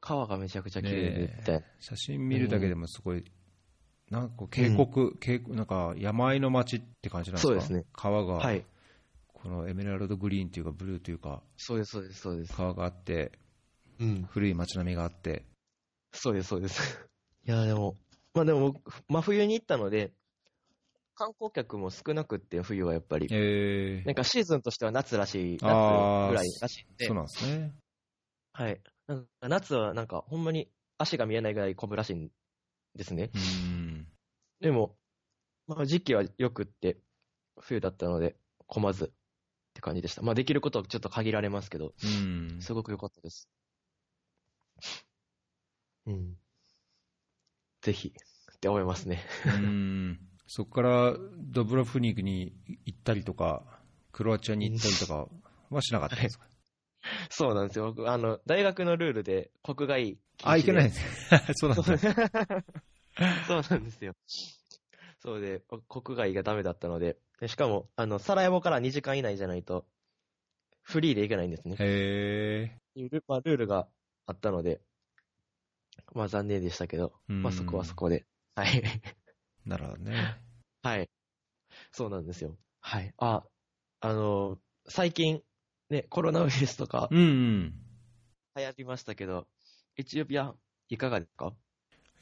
[0.00, 1.66] 川がめちゃくちゃ綺麗で、みたいな。
[1.80, 3.24] 写真見るだけでもすごい、
[4.10, 7.48] なんかこう渓谷、渓谷なんか山あいの街って感じなんですか？
[7.48, 8.64] そうですね川が、はい。
[9.42, 12.52] このエメラルドグリーンというか、ブルーというか、そうです、そうです、そうです。
[12.54, 13.32] 川があって、
[13.98, 14.22] うん。
[14.30, 15.44] 古い街並みがあって、
[16.12, 16.80] そうです、そうです。
[17.44, 17.96] いや、でも、
[18.34, 20.12] まあでも、真冬に行ったので、
[21.16, 23.26] 観光客も少なくって、冬はやっぱり。
[23.32, 25.76] えなんかシーズンとしては夏らしい、夏
[26.28, 27.72] ぐらいらしいんでそう、なんですね。
[28.52, 28.80] はい。
[29.08, 32.30] なんか夏はなんかほんまに足が見えないぐらい混むらしいん
[32.94, 33.30] ですね。
[33.34, 34.06] うん。
[34.60, 34.96] でも、
[35.66, 36.98] まあ時期は良くって、
[37.60, 38.36] 冬だったので、
[38.66, 39.12] 混まず
[39.82, 40.22] 感じでした。
[40.22, 42.56] まあできることはちょっと限られますけど、うん。
[42.60, 43.48] すごく良かったです。
[46.06, 46.36] うん。
[47.82, 48.14] ぜひ、
[48.56, 49.22] って思いますね。
[49.44, 50.18] うん。
[50.46, 52.54] そこからドブロフニクに
[52.86, 53.64] 行ったりとか、
[54.12, 55.26] クロアチアに行ったりとか
[55.70, 56.46] はしなかったんですか、
[57.30, 57.92] そうなんですよ。
[57.92, 61.42] 僕、あの、大学のルールで国外禁止であ、行けないんですね。
[61.54, 61.84] そうなんだ。
[63.46, 64.14] そうなんですよ。
[65.22, 69.86] そうで、国外がダメだったので、でしかも、あの、サラエボから2時間以内じゃないと、
[70.82, 71.76] フリーで行けないんですね。
[71.78, 73.86] へいうル,、まあ、ルールが
[74.26, 74.80] あったので、
[76.12, 78.26] まあ残念でしたけど、うんまあそこはそこで。
[78.56, 78.82] はい。
[78.82, 79.12] ー。
[79.64, 80.42] なるほどね。
[80.82, 81.08] はい。
[81.92, 82.56] そうなんですよ。
[82.80, 83.14] はい。
[83.18, 83.44] あ、
[84.00, 84.58] あの、
[84.88, 85.40] 最近、
[85.88, 87.74] ね、コロナウイルスとかうんうん。
[88.56, 89.46] 流行りましたけど、
[89.96, 90.52] エチオピア、
[90.88, 91.54] いかがですか？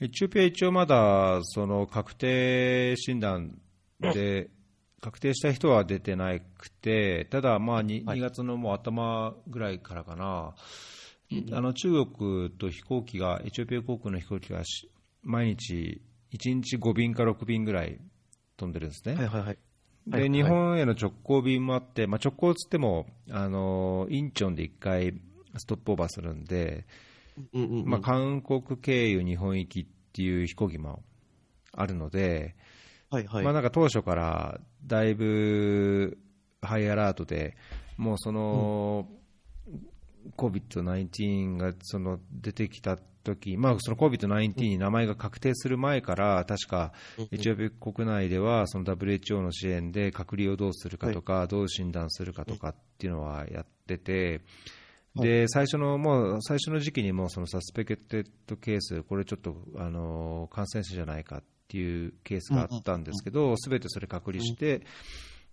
[0.02, 3.58] エチオピア一応まだ、その確定診断
[4.00, 4.48] で、
[5.02, 8.18] 確定した人は出てなくて、ただ、まあ 2, はい。
[8.18, 10.54] 2月のもう頭ぐらいからかな、
[11.30, 14.90] うんあの中国と飛行機が、エチオピア航空の飛行機がし
[15.22, 16.00] 毎日、
[16.32, 18.00] 1日5便か6便ぐらい
[18.56, 19.14] 飛んでるんですね。
[19.14, 19.46] はいはいはい。
[19.46, 19.58] はい
[20.06, 20.30] ではい。
[20.30, 25.20] 日本への直行便もあって、まあ、直行つっても、あのインチョンで1回
[25.58, 26.86] ストップオーバーするんで、
[27.52, 27.88] うんうん、うん。
[27.88, 31.02] まあ、韓国経由日本行きっていう飛行機も
[31.72, 32.56] あるので、
[33.10, 33.44] はいはい。
[33.44, 36.18] まあ、なんか当初からだいぶ
[36.62, 37.56] ハイアラートで、
[37.96, 39.08] もうその、
[40.36, 46.92] COVID-19 がその出てきた時、まあその COVID-19 に名前が確定する前から、確か
[47.30, 54.40] エチオピア国内ではその WHO の支援で隔離をどうするかとか、どう診断するかとかっていうのはやってて、
[55.16, 64.82] で最初のもう最初の時期にもうそのサスペクテッドケース、これちょっとあの感染者じゃないかっていうケースがあったんですけど、すべてそれ隔離して、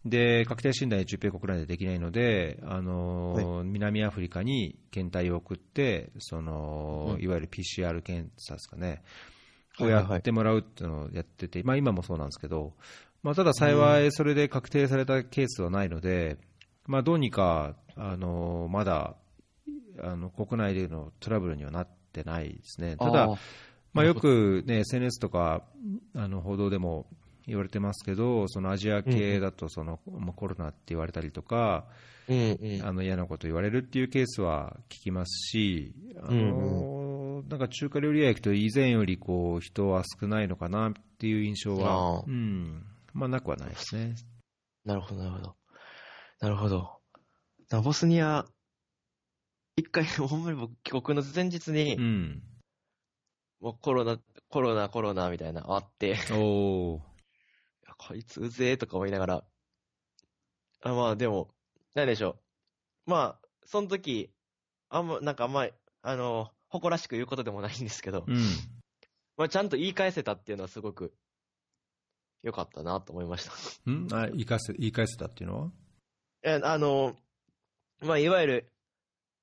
[0.06, 7.24] で確定診断、エチオピア国内でできないので、あの南アフリカに検体を送って、そのうん。
[7.24, 9.02] いわゆる PCR 検査ですかね、
[9.80, 12.74] をやってもらうっていうのをやってて、まあ、今もそうなんですけど、
[13.24, 16.38] まあ、ただ幸いそれで確定されたケースはないので、
[16.86, 19.16] まあ、どうにかあのまだ
[20.02, 22.96] あの国内でのトラブルにはなってないですね。
[22.98, 23.30] ただ
[23.94, 25.64] まあ、よく、ね、SNS とか
[26.14, 27.08] あの報道でも
[27.48, 31.86] 言われてますけど、そのアジア系だとその、まあコロナって言われたりとか、
[32.28, 32.86] うんうん。
[32.86, 44.16] あの嫌なこと言われるっていうケースは聞きますし、あのなんか中華料理屋行くと以前よりこう人は少ないのかなっていう印象あは、ーうんまあ、なくはないですね。
[44.84, 45.56] なるほど、なるほど。
[46.42, 47.00] なるほど。
[47.82, 48.46] ボスニア、
[49.78, 52.44] 一回、 ほんまに僕、帰国の前日に、うん、
[53.62, 54.20] もうコロナ、
[54.50, 57.02] コロナ、コロナみたいな、あって、いおー。
[57.88, 59.44] やこいつうぜえとか思いながら、
[60.82, 61.54] あまあでも、
[61.94, 62.40] なんでしょ
[63.06, 63.12] う。
[63.12, 64.32] まあ、その時、
[64.90, 65.68] あんま、なんかあんま、
[66.02, 68.36] あの、誇らしく言うことでもないんですけど、うん、
[69.38, 71.14] まあちゃんと言い返せたっていうのはすごく
[72.44, 73.90] 良かったなと思いました。
[73.90, 74.08] ん？
[74.12, 75.72] あ言い返せ言い返せたっていうのは？
[76.44, 77.16] えあの、
[78.02, 78.72] まあいわゆる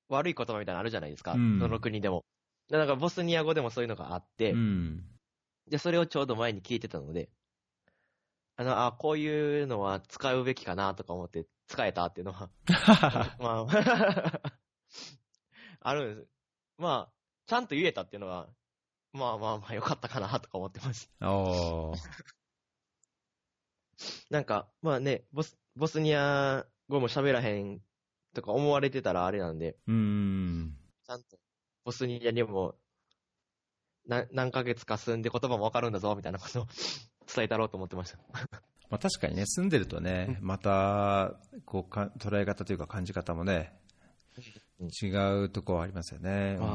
[0.09, 1.33] 悪い言葉みたいなのあるじゃないですか。
[1.33, 2.25] うんどの国でも。
[2.69, 5.03] でなんかボスニア語でもそういうのがあって、うん。
[5.69, 7.29] で、それをちょうど前に聞いてたので、
[8.57, 12.49] あの、あ、こういうのは使うべきかなとか思って使えたっていうのは、
[13.39, 14.51] まあ、
[15.81, 16.27] あるんです。
[16.77, 17.13] まあ、
[17.47, 18.49] ちゃんと言えたっていうのは、
[19.13, 21.09] まあまあまあ良かったかなとか思ってます。
[24.29, 27.81] なんか、まあね、ボス、ボスニア語も喋らへん
[28.35, 30.75] とか思われてたらあれなんで、うん。
[31.07, 31.37] ちゃんと
[31.83, 32.75] ボスニアにも、
[34.07, 36.67] な何ヶ月か住んで言葉もわかるんだぞ、みたいなことを
[37.33, 38.19] 伝えたろうと思ってました。
[38.89, 43.73] まあ、確かにね、住んでるとね、またこうか捉え方というか感じ方もね
[44.79, 46.67] うん、違うところはありますよね、うん。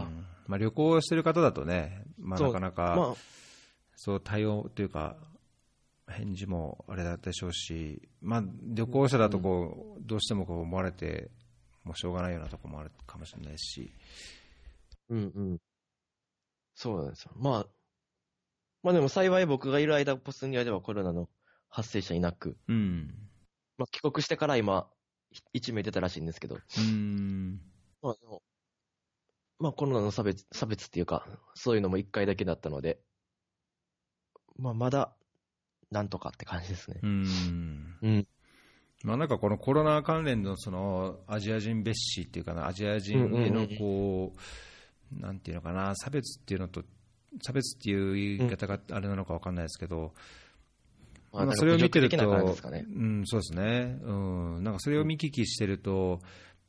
[0.47, 2.47] まあ、旅行してる方だとね、まあ、そう。
[2.49, 3.15] なかなかまあ、
[3.95, 5.17] そう対応というか、
[6.09, 11.31] 返事もあれだったでしょうし、まあ、旅行者だとこう、どうしてもこう思われて、
[11.85, 13.93] もうしょうがないようなところもあるかもしれないし、
[15.09, 15.59] うんうん。
[16.74, 17.33] そうなんですよ。
[17.37, 17.66] まあ、
[18.83, 21.28] まあでも幸い僕がいる間、ボスニアではコロナの
[21.68, 23.14] 発生者いなく、うん、
[23.76, 24.89] まあ帰国してから今、
[25.55, 27.61] 1名出たらしいんですけど、うん、
[28.03, 28.43] まあでも、
[29.59, 33.01] まあコロナの差別、差別っていうか、そういうのも1回だけだったので、
[34.57, 35.14] まあまだ、
[35.91, 37.07] なんとかって感じですねう。
[37.07, 37.99] ん。
[38.03, 38.28] うん。
[39.05, 44.32] まあ、なんかこのコロナ関連のそのアジア人蔑視っていうかな、アジア人へのこ
[45.16, 46.84] う、なんていうのかな、差別っていうのと、
[47.42, 50.12] 差別っていう言い方があれなのか分かんないですけど、
[51.55, 52.16] それを見てると、
[52.70, 52.84] ね。
[52.86, 56.20] うん、そうですね、うん、なんかそれを見聞きしてると、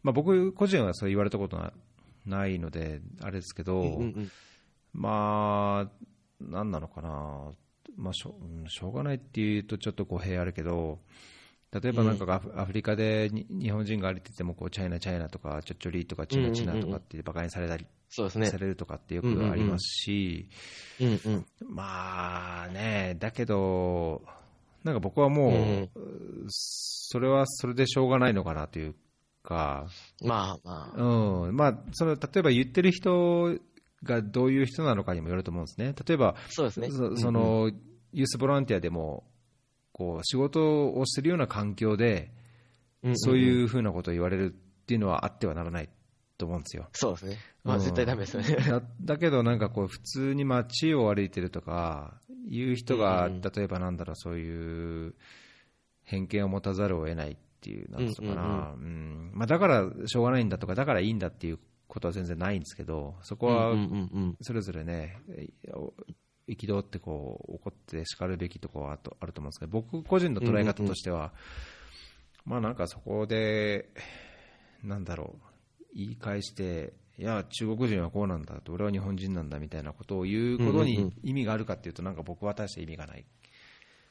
[0.03, 1.73] まあ、僕個人はそう言われたことは
[2.25, 4.32] ないので、あれですけど、うんうんうん。
[4.93, 5.91] まあ、
[6.39, 7.51] なんなのかな、
[7.97, 10.99] まあしょうんしょうがないっていうとちょっと語弊あるけど、
[11.74, 18.57] 例えばなんかアフ,、アフリカでに日本人が歩いててもこう、チャイナ、チャイナとか、ちょっちょりとか、チナチナとかってバカにされたり、そうですねさ。
[18.57, 20.49] れるとかってよくありますし、
[20.99, 21.45] うんうん。
[21.69, 24.22] まあね、だけど、
[24.84, 28.95] なんか僕はもう、それはそれでしょうがないのかなという
[29.41, 29.88] か、
[30.22, 31.01] まあまあ。
[31.01, 33.55] うんまあ、その例えば言ってる人
[34.03, 35.95] がどういう人なのかにもよると思うんですね。
[36.05, 36.91] 例えば、そうですね。
[36.91, 37.72] そその
[38.11, 39.24] ユースボランティアでも
[39.92, 42.32] こう仕事をしてるような環境で、
[43.16, 45.89] そういうふうなことを言われるっていうのはあってはならない
[46.38, 46.88] と思うんですよ。
[46.94, 47.38] そうですね。
[47.64, 47.82] まあうん。
[47.82, 48.56] 絶対ダメですよね。
[48.70, 55.16] だだけど、なんかこう普通に街を歩いてるとかいう人が、例えばなんだろう、そういう
[56.04, 64.38] 偏見を持たざるを得ないっていう、なんつうのかな、うんまあ、だからしょうがないんだとか、だからいいんだっていうことは全然ないんですけど、そこはうんうんうん。
[64.42, 65.20] それぞれね、
[66.48, 71.34] 憤ってこう怒って叱るべきところはあとあると思うんですけど、僕個人の捉え方としては、
[72.46, 73.89] まあなんかそこで、
[74.84, 83.26] なんだろう、言い返して、いや、中国人はこうなんだと、俺は日本人なんだみたいなことを言うことにん意味があるかっていうと、なんか僕は大して意味がない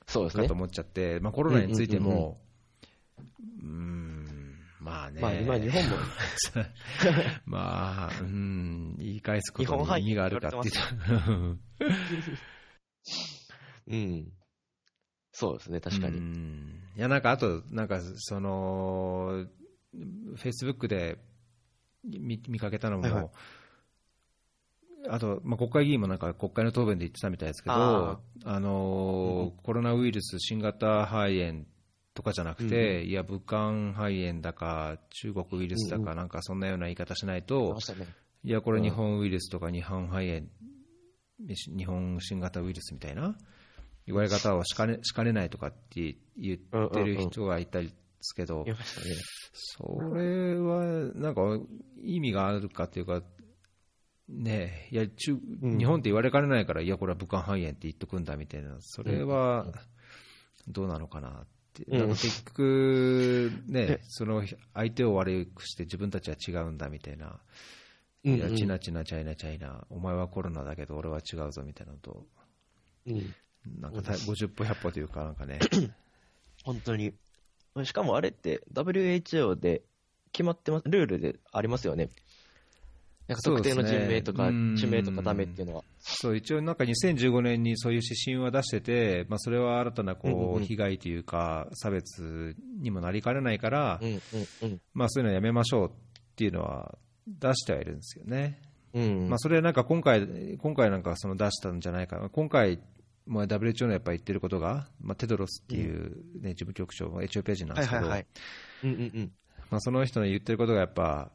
[0.06, 0.54] そうですねかと。
[0.54, 2.40] 思っちゃって、まあ、コロナについても、
[3.18, 4.29] うーん、
[4.80, 5.96] まあね、まあ今日本も、
[7.44, 10.74] まあ、うん、言い返すことに意味があるかっていう。
[10.74, 10.80] と、
[13.88, 14.32] うん。
[15.32, 16.20] そうですね、確かうに。
[16.20, 16.82] ん。
[16.96, 19.46] いや、なんかあと、なんかその、
[19.92, 21.18] フェイスブックで
[22.04, 23.30] 見見かけたのも、はいはい。
[25.08, 31.64] あと、まあ、国会議員もなんか国会の答弁で言ってたみたいですけど、ああのーコロナウイルス、新型肺炎
[32.20, 37.78] とかじゃなくて、いや、武漢肺炎だか、中国ウイルスだか、うんうなんかそんなような言い方しないと。
[38.44, 40.46] いや、これうん日本ウイルスとか日本肺炎、
[41.48, 43.34] 日本新型ウイルスみたいな
[44.06, 48.66] 言われ方をしかねしかねないとかって言ってる人がいたりですけど。
[49.54, 51.42] それはなんか
[52.02, 53.22] 意味があるかっていうか、
[54.28, 55.78] ねえいや中うん。
[55.78, 59.66] 日本って言われかねないから、いや、これは武漢肺炎って言っとくんだみたいな、それは
[60.68, 64.42] どうなのかなって、うんなんか結局、ねえ、その
[64.74, 67.40] 相手を悪くして自分たちは違うんだみたいな、
[68.24, 72.26] うんいや、チナチナ、チャイナ、チャイナ、お前はコロナだけど俺は違うぞみたいなのと、
[73.06, 73.34] うん。
[73.80, 75.58] なんかた50歩、100歩というか、なんかね、
[76.64, 77.14] 本当に。
[77.84, 79.82] しかもあれって WHO で
[80.32, 82.10] 決まってます、ルールでありますよね。
[83.30, 85.84] なんか特定の人名とか、地名とかダメっていうのは。
[86.00, 94.00] そう一応、なんか2015年にそういう指針は出してて、まあ、それは新たなこううん被害というか、差別にもなりかねないから
[94.94, 95.92] まあ、そういうのはやめましょうっ
[96.34, 98.60] ていうのは出してはいるんですよね。
[98.94, 99.02] うん。
[99.02, 99.28] うん。
[99.28, 102.80] まあ、それなんか今回、今回なんかその出したんじゃないか、今回、
[103.26, 108.26] もう WHO のやっぱ言ってることが、まあ、テドロスっていう、ね、事務局長、エチオピア人なんですけど、はいはいはい。
[108.82, 109.32] うんうんうん。
[109.70, 111.30] まあ、その人の言ってることがやっぱ、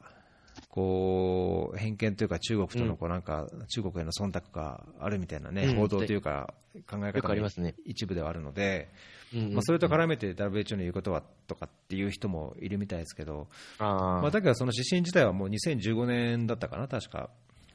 [0.70, 5.76] こう偏見というか、中国とのこうなんか、中国への忖度があるみたいなね、うん。
[5.76, 6.54] 報道というか、
[6.90, 7.76] 考え方のありますね。
[7.86, 8.90] 一部ではあるので、
[9.34, 13.48] まあ、それと絡めて WHO の言うことはとかっていう人もいるみたいですけど、
[13.80, 17.30] まあ、だけどその指針自体はもう2015年だったかな、確か。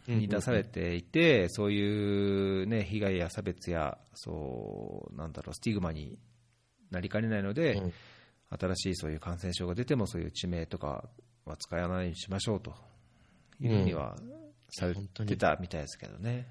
[0.08, 6.18] に出されていて、そういう、ね、被害や差別やそうなんだろうスティグマに
[6.90, 7.92] なりかねないので、うん。
[8.58, 11.08] 新しいそういう感染症が出てもそういう地名とか
[11.44, 12.74] は使わないようにしましょうと
[13.60, 14.16] いうふうには
[14.70, 14.94] され
[15.26, 16.48] てたみたいですけどね。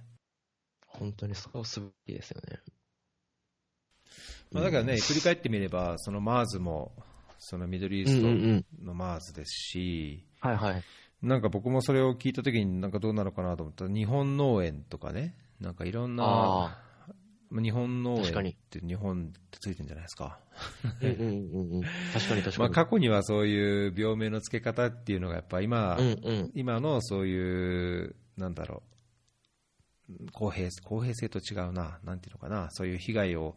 [0.87, 2.59] 本当にそうすべきですよね。
[4.51, 6.91] まあ、だからね、振り返ってみれば、その MERS も
[7.37, 8.63] そのミドルイースうんうんうん。
[8.63, 10.83] トの MERS ですし、はいはい。
[11.21, 16.81] なんか僕もそれを聞いたときに、なんかどうなのかなと思ったら、日本農園とかね、なんかいろんな、
[17.51, 20.39] 日本農確かに園って日本ってついてるんじゃないですか。
[21.01, 21.81] うんうんうんうん。
[22.13, 22.73] 確かに確か まあ、に。
[22.75, 26.51] 過去にはそういう病名の付け方っていうのがやっぱ今、うんうん。
[26.53, 28.83] 今のそういう、なんだろ
[30.09, 33.55] う、公平公平性と違うな、なんていうのかな、そういう被害を、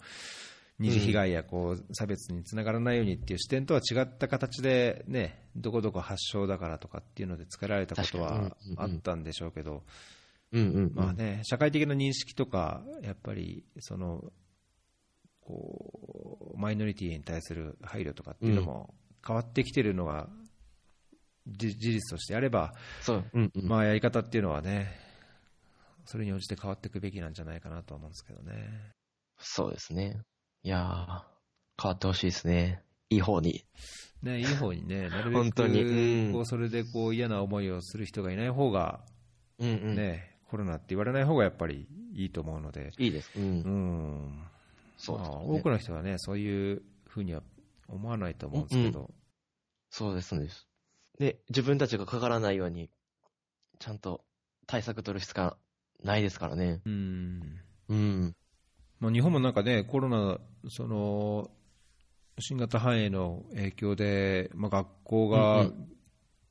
[0.79, 9.85] 二次被害やこう差別につながらないようにっていう視点とは違った形で、ね、どこどこ発祥だからとかっていうので作られたことはあったんでしょうけど、
[10.53, 10.93] うんうんうん。
[10.95, 14.33] まあね、社会的な認識とか、やっぱりその
[15.41, 18.95] こうマイノリティに対する配慮とかっていうのも
[19.27, 20.29] 変わってきてるのが
[21.47, 23.25] じ事実としてあれば、そう。
[23.35, 23.69] うんうん。
[23.69, 24.97] まあ、やり方っていうのはね、
[26.05, 28.93] それに応じて変わっていくべきなんじゃないかなと思うんですけどね。
[29.39, 30.21] そうですね。
[30.63, 31.23] いやー、
[31.83, 32.83] 変わってほしいですね。
[33.11, 33.65] いい方に。
[34.23, 39.05] ね、いい方にね、 なるべく本当にうんこうそれでこう嫌な思いをする人がいない方が、
[39.59, 39.97] うんうん。
[39.97, 43.31] ね、コロナって言われない方がやっぱりいいと思うので、いいです。
[43.35, 43.43] うん。
[43.43, 43.69] う
[44.29, 44.43] ん、
[44.99, 47.43] そうですねまあ多くの人はね、そういうふうには
[47.89, 49.11] 思わないと思うんですけど、
[49.89, 50.69] そうです、そうです。
[51.19, 52.91] で、自分たちがかからないように、
[53.79, 54.27] ちゃんと
[54.67, 55.57] 対策取るしか
[56.05, 56.83] ないですからね。
[56.85, 58.37] うんうん。
[59.01, 60.39] まあ、日本もなんかね、コロナ、
[60.69, 61.51] その
[62.39, 65.89] 新型肺炎の影響で、まあ、学校が、うんう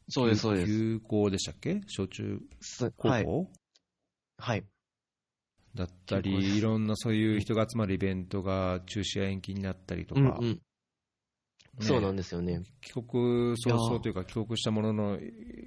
[0.09, 0.67] そうです、そうです。
[0.67, 1.81] 休校でしたっけ？
[1.87, 3.47] 小中す高校、はい。
[4.41, 4.65] はい。
[5.75, 10.61] だったり、いろんなそういう人が集まるイベントが中止や延期になったりとか、うんうん。
[11.79, 12.63] ねそうなんですよね。
[12.81, 15.19] 帰国早々というか、帰国したものの、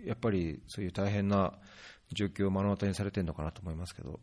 [0.04, 1.52] やっぱりそういう大変な
[2.12, 4.20] 状況を目の当たりにされてるのかなと思いますけど。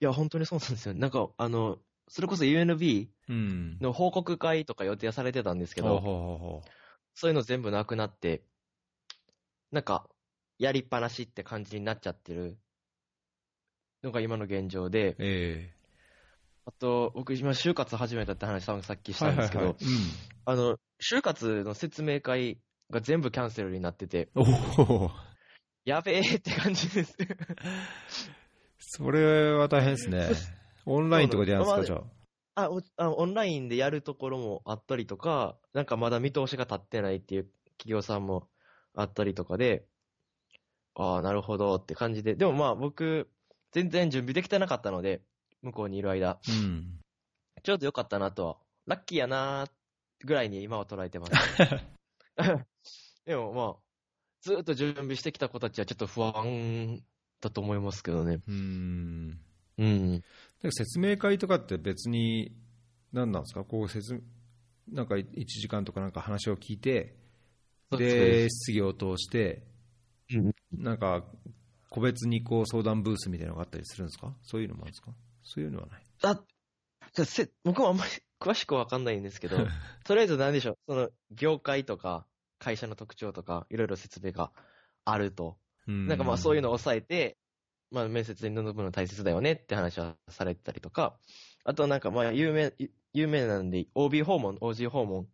[0.00, 0.94] いや、本当にそうなんですよ。
[0.94, 1.78] なんか、あの、
[2.08, 3.78] それこそ UNB うん。
[3.80, 6.70] の報告会とか予定されてたんですけど、ほうほうほうほう
[7.14, 8.42] そういうの全部なくなって、
[9.70, 10.08] なんか、
[10.58, 12.58] やりっぱなしって感じになっちゃってる
[14.04, 15.74] のが今の現状で、え
[16.66, 19.76] あと、僕今、就活始めたって話、さっきえしたんですけど、
[20.46, 22.58] あの、就活の説明会
[22.90, 24.30] が全部キャンセルになってて、
[25.84, 27.16] やべえって感じです。
[28.78, 30.28] それは大変ですね。
[30.86, 32.70] オンラインとかでやるんですか、じゃあ。
[32.96, 37.48] あオンラインでやるところもあったりとか、なんかまだ見通しが立ってないっていう
[37.78, 38.48] 企業さんも
[38.94, 39.84] あったりとかで、
[40.94, 43.28] ああ、なるほどって感じで、でもまあ僕、
[43.74, 45.20] 全然準備できてなかったので、
[45.60, 47.00] 向こうにいる間、うん。
[47.64, 48.56] ちょうどよかったなとは、
[48.86, 49.70] ラッキーやなー
[50.24, 51.32] ぐらいに今は捉えてます。
[53.26, 53.76] でもまあ、
[54.42, 57.02] ずーっと準備してきた子たちはちょっと不安
[57.40, 58.40] だと思いますけどね。
[58.46, 59.40] うん。
[59.78, 60.20] うん。
[60.62, 62.54] で説明会とかって別に、
[63.12, 64.22] 何なんですか、こう説
[64.88, 67.16] なんか1時間とかなんか話を聞いて、
[67.90, 69.64] で質疑応答して、
[70.32, 71.24] うんなんか
[71.94, 75.12] 個別にこう相談ブースみたいなのがあったりするんですか、そういうのもあるんですか、
[75.44, 76.02] そういうのはない。
[76.24, 76.34] あ、
[77.12, 79.56] じゃあせ僕もあんまり詳しくわかんないんですけど、
[80.04, 82.26] とりあえず何でしょう、その業界とか
[82.58, 84.50] 会社の特徴とかいろいろ説明が
[85.04, 85.56] あると。
[85.86, 87.38] なんかまあそういうのを抑えて、
[87.92, 91.16] まあ面接に臨むの大切だよねって話はされてたりとか、
[91.62, 92.74] あとなんかまあ有名、
[93.12, 95.28] 有名なんで OB 訪問、OG 訪問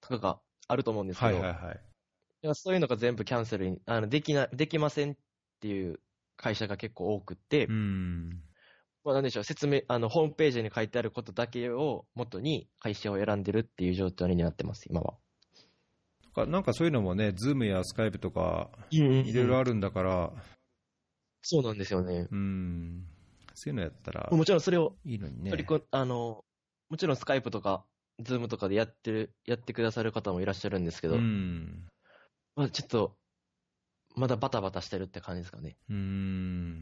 [0.00, 2.54] とかがあると思うんですけど、はいはいはい。
[2.54, 5.16] そういうのが全部キャンセルに、あの、できな、できません
[5.56, 6.00] っていう
[6.36, 8.42] 会社が結構多くって、うん。
[9.04, 15.14] まあなんでしょう、説明、あの、ホームページに書いてあることだけを元に会社を選んでるっていう状態になってます、今は。
[16.22, 20.32] なんかなんかそういうのもね、ズームやスカイプとか、いいろいろあるんだから、
[21.48, 22.26] そうなんですよね。
[22.28, 23.06] うん、
[23.54, 25.50] そういうのやったらもちろんそれをいいのにね。
[25.50, 26.44] 取りこ、あの、
[26.88, 27.84] もちろんスカイプとか、
[28.18, 31.86] ズームとかでやってる、やってくださる方もいらっしゃるんですけど、うん。
[32.56, 33.16] まあちょっと、
[34.16, 35.76] まだバタバタしてるって感じですかね。
[35.90, 36.80] うん。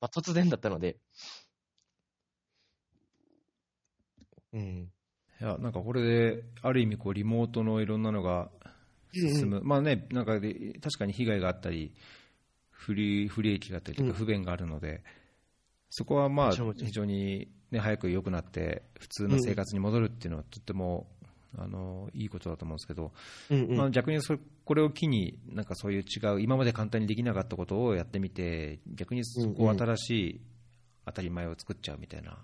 [0.00, 0.98] まあ突然だったので。
[4.52, 4.92] うん。
[5.40, 8.50] いや、なんかこれで、ある意味こう、リモートのいろんなのが
[9.12, 11.94] 進む、まあね、なんかで確かに被害があったり、
[12.70, 15.04] 不利不利益があったりとか、不便があるので、
[15.88, 21.06] そこはまあ非常に、ね、早く良くなって、普通の生活に戻るっていうのは、とっても
[21.58, 23.12] あのいいことだと思うんですけど、
[23.50, 30.40] うんうんまあ、逆にそれこれを機に、なんかそういう違う、今まで簡単にできなかったことをやってみて、逆にそこを新しい
[31.06, 32.38] 当たり前を作っちゃうみたいな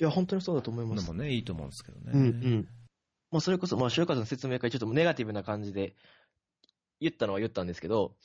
[0.00, 1.06] いや、本当にそうだと思います。
[1.06, 2.12] のもね、いいと思うんですけどね。
[2.14, 2.68] うんうん。
[3.30, 5.94] まあ、それこそ、まあ、就活の説明会、ちょっとネガティブな感じで
[7.00, 8.16] 言ったのは言ったんですけど、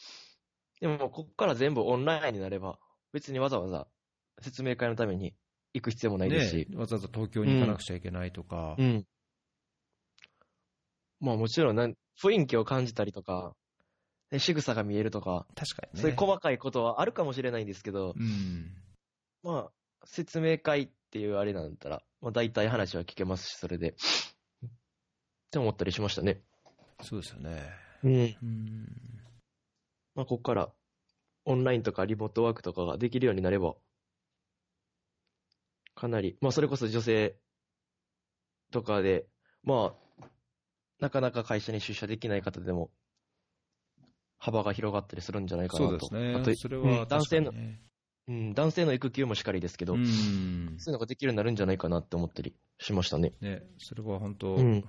[0.80, 2.80] でも、ここから全部オンラインになれば、
[3.12, 3.88] 別にわざわざ
[4.42, 5.36] 説明会のために
[5.74, 9.06] 行く必要もないですし、ね、わざわざ東京に行かなくちゃいけないとか、うん。
[11.20, 13.56] まあ、もちろんなん、雰囲気を感じたりとか、
[14.32, 16.02] ね、仕草が見えるとか、確かにね。
[16.02, 18.72] そういう細かいことはあるかもしれないんですけど、うん
[19.44, 23.92] まあ、説明会っていうあれなんだったら、まあ、大体話は聞けますし、それで。
[23.92, 23.96] っ
[25.52, 26.42] て思ったりしましたね。
[27.02, 27.62] そうですよね。
[28.04, 28.14] うん。
[28.14, 29.16] うん
[30.16, 30.72] まあ、ここから、
[31.46, 33.76] オンラインとかリモートワークとかができるようになれば、
[35.94, 37.36] かなり、まあ、それこそ女性
[38.72, 39.28] とかで、
[39.64, 40.05] まあ、
[41.00, 42.90] なかなか会社に出社できない方でも、
[44.38, 46.10] 幅が広がったりするんじゃないかなそうと。
[46.10, 46.56] ですねあと。
[46.56, 47.52] それうんは男性の
[48.28, 50.06] うん、男性の育休もしかりですけど、うん
[50.80, 53.34] そういうのができるようになるんじゃないかなって思ったりしましたね。
[53.40, 54.84] ね、それは本当、うん。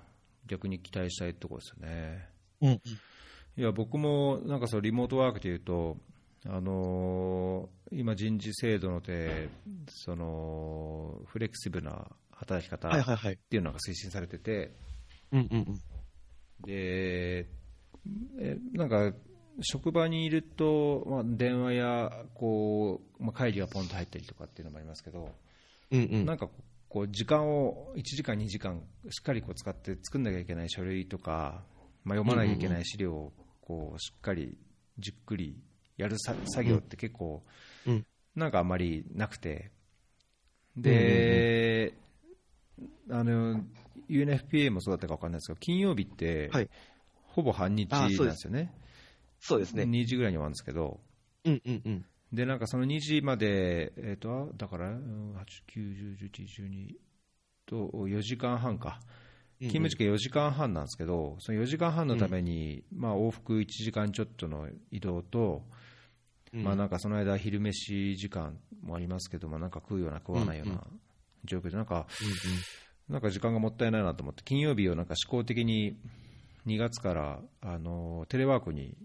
[0.47, 2.29] 逆に期待したいところですよね。
[2.63, 2.71] うん。
[2.71, 5.99] いや、僕もなんかそうリモートワークでいうと、
[6.47, 9.49] あのー今、人事制度ので、
[9.89, 12.93] そのフレキシブルな働き方っ。
[13.51, 14.73] ていうのが推進されてて、
[15.33, 15.81] うんうんうん。
[16.65, 17.49] で
[18.39, 19.13] えなんか
[19.63, 25.35] 職場にいると、まあ、電話やこう、まあ、会議がポンと入ったりとかっていうのもありますけど、
[25.91, 26.27] うんうん。
[26.27, 26.49] なんか
[26.89, 31.63] こう時間を1時間、2時間しっかりこう使って作んなきゃいけない書類とか、
[32.05, 33.33] まあ、読まなきゃいけない資料を
[33.63, 34.59] こうしっかり
[34.99, 35.59] じっくり
[35.97, 37.43] やるさ作業って結構
[37.87, 38.07] うん。
[38.35, 39.71] なんかあんまりなくて、
[40.77, 41.95] で、
[43.11, 43.63] あの
[44.09, 46.69] UNFPA もそうだったか分かんないですけど、金曜日ってはい
[47.37, 48.73] ほぼ半日なんですよね。
[49.41, 49.83] そうですね。
[49.83, 51.01] 2時ぐらいに終わるんですけど、
[51.45, 52.05] うんうんうん。
[52.33, 56.95] で、なんかその2時まで、えっ、と、だから、うん8、9、10、11、12
[57.67, 59.01] と4時間半か。
[59.59, 65.63] 勤務時間4時間半なんですけど、その4時間半のために、まあ往復1時間ちょっとの移動と、
[66.53, 70.85] うんまあなんかその間昼飯時間もありますけど、まあなんか食うような食わないよううんうな
[71.45, 72.29] 状況で、なんか、うん
[73.09, 75.97] なんか時間がもったいないなと思って、金曜日をなんか思考的に
[76.67, 78.97] 2月からあのテレワークに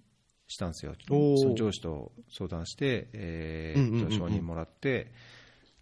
[0.48, 3.76] したんですよ、その上司と相談して、え
[4.10, 5.12] 承認もらって、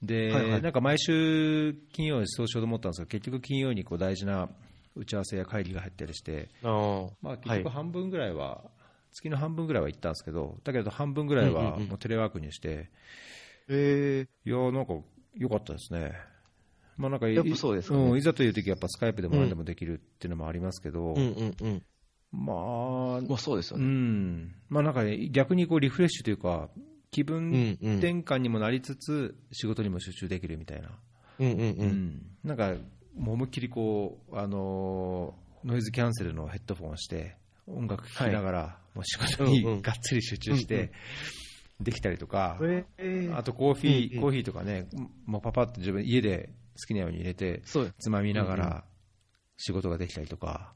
[0.02, 0.62] で、はいはい。
[0.62, 4.50] なんか毎週金曜にそうしようと思ったんですけど、結局金曜にこう大事な
[4.96, 6.50] 打ち合わせや会議が入ったりして。
[7.22, 8.64] まあ、結局半分ぐらいは、
[9.12, 12.90] 月の半分ぐらいは行ったんですけど、だけど半分ぐらいはうんうんうんもうテレワークにして、
[13.68, 14.94] ええいやーなんか
[15.36, 16.14] 良かったですね。
[17.00, 21.84] まあなんかいやっぱそうですかねうん、いざという時はやっぱスカイプでも何でもできるっていうのもありますけど、うんうんうん。
[22.32, 23.86] まあ、まあそうですようね。
[23.86, 26.70] ん、まあなんかね、逆にこうリフレッシュというか、
[27.10, 27.94] 気分うんうん。
[28.00, 30.90] 転換にもなりつつ、仕事にも集中できるみたいな、
[31.40, 31.62] うんうんう。
[31.62, 32.76] うんんなんか
[33.18, 37.36] 思いっきりこう、あのーノイズキャンセルのヘッドフォンをして、
[37.68, 40.92] 音楽聴きながら、もう仕事にうんうんがっつり集中して
[41.80, 44.88] できたりとか、ええあとコーヒー、うんうんコーヒーとかね、
[45.26, 47.62] もうパパッと自分家で好きなように入れて。
[48.00, 48.84] つまみながうんうら
[49.58, 50.74] 仕事ができたりとか、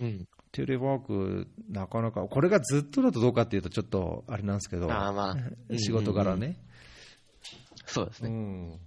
[0.00, 0.28] うん。
[0.52, 5.36] テレワーク、なかなか、これがずっとだとどうかっていうと、ちょっとあれなんですけど、まあ。
[5.78, 6.56] 仕事柄ね、
[7.86, 8.30] そうですね。
[8.30, 8.80] うん、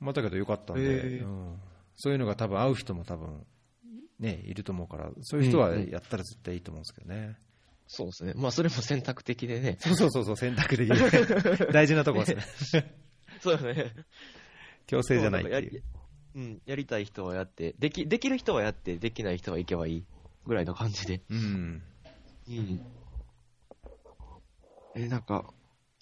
[0.00, 0.86] まあ、だけどよかったんで、へ
[1.16, 1.56] えうん
[2.00, 3.44] そういうのが多分合う人も多分
[4.20, 7.36] ね、いると思うから、そういう人はうんうんやったら絶対いいと思うんですけどね。
[7.88, 8.34] そうですね。
[8.36, 9.78] まあそれも選択的でね。
[9.80, 12.94] そうそうそうそう、選択的で 大事なところですね。
[13.40, 13.92] そうですね。
[14.88, 15.82] 強制じゃないってやいうり。
[16.34, 20.04] うん、やりたい人はやって、でき、できる人はやって、できない人は行けばいい
[20.46, 21.20] ぐらいの感じで。
[21.30, 21.82] うん
[22.48, 22.80] うん。
[24.94, 25.44] え、なんか、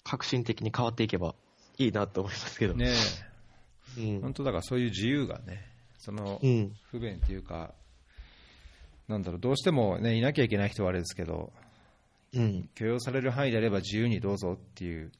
[0.03, 1.35] 革新的に変わっていけば
[1.77, 2.73] いいなと思いますけど。
[2.73, 2.93] ね
[3.97, 4.21] うん。
[4.21, 5.65] 本当だからそういう自由がね、
[5.97, 6.73] そのうん。
[6.91, 7.73] 不便っていうか、
[9.07, 11.51] なんだろう、どうしてもね、いなきゃいけない人はあれですけど、
[12.33, 12.69] うん。
[12.75, 15.11] 許容される範囲であれば自由にどうぞっていう、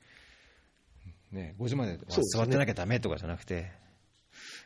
[1.32, 3.72] ね、5時まで座ってなきゃダメとかじゃなくて、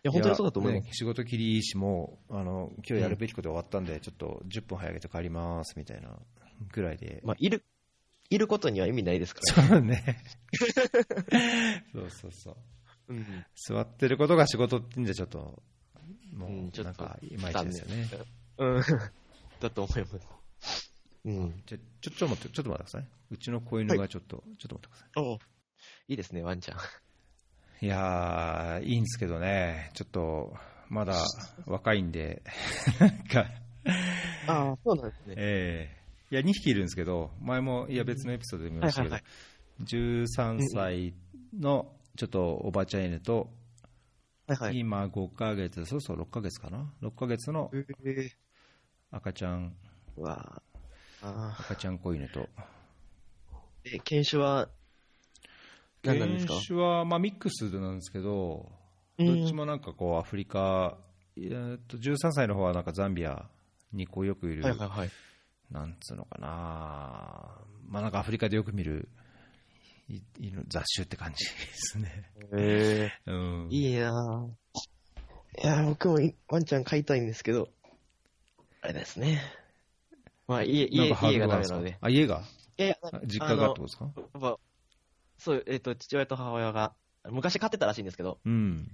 [0.04, 0.86] いや、本当にそうだと思います。
[0.86, 6.18] ね仕事切りいいし、もうあの今日やるべきこと終わったんで、ちょっと10分早げて帰りますみたいな
[6.72, 7.64] ぐらいで、まあ、いる、
[8.30, 9.68] いることには意味ないですから。
[9.68, 10.18] そうね、
[11.94, 12.58] そうそうそう、
[13.10, 13.26] うん。
[13.56, 15.62] 座ってることが仕事ってんじゃ、ちょっと、
[16.34, 18.10] もうんうちょっとなんかいまいちですよね。
[18.58, 18.82] うん。
[19.60, 20.92] だと思います。
[21.26, 21.64] うん。
[21.66, 23.08] じゃちょちょっと待って、ちょっと待ってください。
[23.32, 25.40] うちの子犬がちょっと、ちょっと待ってくださお
[26.12, 26.78] いいですね、ワンちゃん。
[27.82, 27.86] い。
[27.86, 30.54] いやー、いいんですけどね、ちょっと、
[30.90, 31.16] まだ
[31.66, 32.42] 若いんで、
[33.00, 33.46] なんか、
[34.46, 35.36] ああ、そうなんですね。
[35.38, 35.90] え
[36.30, 39.24] えいや、2匹いるんですけど、前も、いや、別のエピソードで見ましたけど、はい
[39.84, 41.14] 13歳
[41.58, 43.50] のちょっとおばちゃん犬と、
[44.48, 44.78] はいはい。
[44.78, 48.32] 今5ヶ月、そうそう6ヶ月かな、6ヶ月のえー、
[49.12, 49.74] 赤ちゃん、
[50.18, 50.62] うわ
[51.22, 52.42] ああ赤ちゃん子犬と。
[52.42, 52.46] ー
[53.86, 54.68] え、犬種は、
[56.04, 56.54] 何なんですか？
[56.56, 58.72] 犬種は、まあ、ミックスなんですけど、
[59.18, 60.98] うんどっちもなんかこう、アフリカ、
[61.38, 63.46] えーっと13歳の方はなんかザンビア
[63.94, 65.10] にこうよくいる、はいはいはい。
[65.70, 66.48] なんつうのかな、
[67.88, 69.08] まあなんかアフリカでよく見る
[70.10, 72.32] い犬雑種って感じですね。
[72.58, 75.64] え うん、ー、いいなぁ。
[75.64, 77.70] いや、僕もいワンちゃん飼いたいんですけど、
[78.82, 79.40] あれですね。
[80.48, 81.98] まあ、家、家、家がダメなので。
[82.02, 82.42] あ、家が？
[82.78, 82.96] いや
[83.26, 84.58] 実家がってことですか？
[85.42, 86.94] そう、えっ、と、父親と母親が、
[87.32, 88.88] 昔飼ってたらしいんですけど、うん。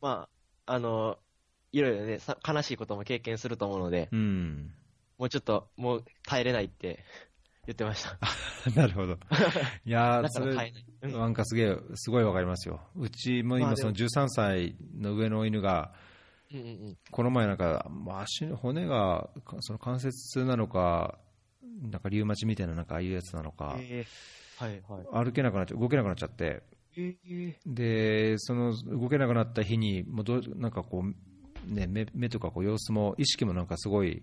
[0.00, 0.28] ま
[0.66, 1.16] あ、あの、
[1.70, 4.74] いろいろね、さ悲しいことも経験すると思うので、うん。
[5.16, 7.04] もうちょっと、もう耐えれないって
[7.66, 8.18] 言ってました。
[8.74, 9.16] なるほど。
[9.86, 12.80] いやー、なんかすげえ、すごいわかりますよ。
[12.96, 15.94] うちも今その13歳の上の犬が、
[16.52, 16.98] うんうんうん。
[17.12, 20.10] この前なんか、まあ足の骨が、かその関節
[20.40, 21.20] 痛なのか、
[21.62, 25.24] なんかリウマチみたいななんかああいうやつなのか、えー、はいはい。
[25.24, 26.62] 歩けなくなっちゃ動けなくなっちゃって、
[26.96, 34.22] えー、で、その動けなくなった日に、もうどうなんかこう、ね、目目とかこう様子も、意識もなんかすごい、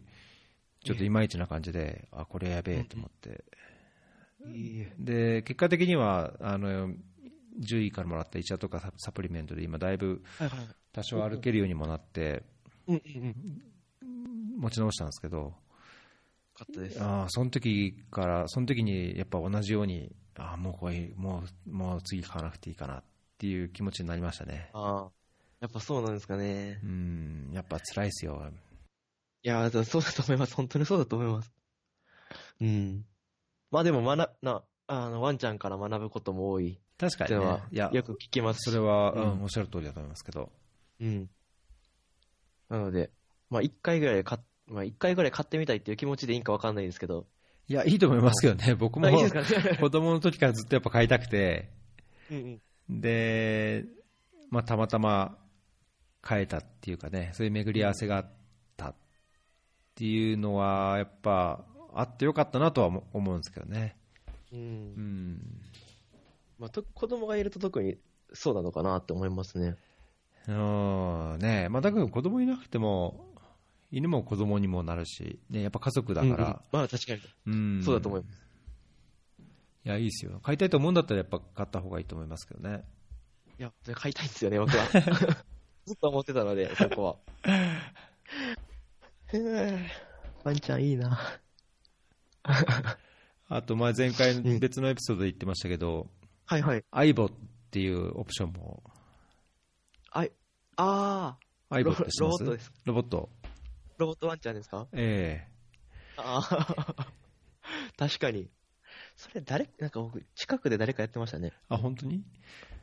[0.86, 3.44] ちょっといまいちな感じで、あ、これやべえと思って。
[4.98, 6.94] で、結果的には、あの、
[7.62, 10.24] 獣医からもらった医者とかササプリメントで今だいぶ。
[10.94, 12.44] 多少歩けるようにもなって。
[14.58, 15.54] 持ち直したんですけど、よ
[16.60, 17.00] かったです。
[17.02, 23.04] あーその時から、その時にやっぱ同じように、あーもうこれ、もう、もう次買わなくていいかなっ
[23.38, 24.70] ていう気持ちになりましたね。
[24.74, 25.12] ああ。
[25.60, 26.88] やっぱそうなんですかねう。
[26.88, 28.52] ん、やっぱ辛いですよ。
[29.44, 30.56] いやー、そうだと思います。
[30.56, 31.52] 本当にそうだと思います。
[32.62, 33.06] うん。
[33.72, 40.52] まあでも、まな、な、あの、ワンちゃんから学ぶことも多い確かにねいや、よく聞きますしそれは、ううんん、おっしゃる通りだと思いますけど。
[41.00, 41.30] うん。
[42.70, 43.12] なので、
[43.50, 47.26] まあ一回ぐらい買っ、まあ一回ぐらい買ってみたいっていう気持ちでいいんかわかんないですけど。
[47.68, 48.76] いや、いいと思いますけどね。
[48.76, 49.08] 僕も。
[49.80, 51.70] 子供の時からずっとやっぱ買いたくて、
[52.32, 52.60] うん
[52.90, 53.02] うん。
[53.02, 53.86] で、
[54.50, 55.38] まあ、たまたま
[56.22, 58.32] 買えたっていうかね、そういう巡り合わせがあっ
[58.76, 58.96] たっ
[59.96, 61.64] ていうのは、やっぱ
[61.94, 63.96] あってよかったなとは思思うんですけどね。
[64.52, 64.56] う。
[64.56, 65.62] うんん。
[66.58, 67.98] まあと、子供がいると特に
[68.34, 69.76] そうなのかなって思いますね。
[70.48, 73.29] うんねまあ、だけど子供いなくても、
[73.92, 77.22] 犬も子供にもなるし、ね、やっぱ家族だかうんうんら、まあ確かに。
[77.48, 78.42] うんそうだと思います。
[79.86, 80.40] いや、いいですよ。
[80.44, 82.84] 買いたいと思うんだったらやっぱ買った方がいいと思いますけどね。
[83.58, 84.86] いや、それ買いたいんですよね、僕は。
[85.86, 87.16] ずっと思ってたので、そこは。
[89.34, 89.88] へ ー
[90.44, 91.20] ワンちゃんいいな。
[93.48, 96.08] あと、まあ前回うん別のエピソードで言ってましたけど、
[96.46, 96.84] はいはい。
[96.92, 97.32] アイボっ
[97.72, 98.84] ていうオプションも、
[100.12, 100.32] あい、
[100.78, 101.38] あ
[101.70, 102.44] アイボって知ってます？
[102.44, 102.74] ロボットです。
[102.86, 103.30] ロボット。
[104.00, 104.88] ー、ロボットワンちゃんですか？
[104.94, 105.46] え
[106.18, 106.96] ああ、
[107.98, 108.50] 確かに。
[109.16, 111.52] それ誰、なんか僕、近くで誰かやってましたね。
[111.54, 112.24] えあ、本当に？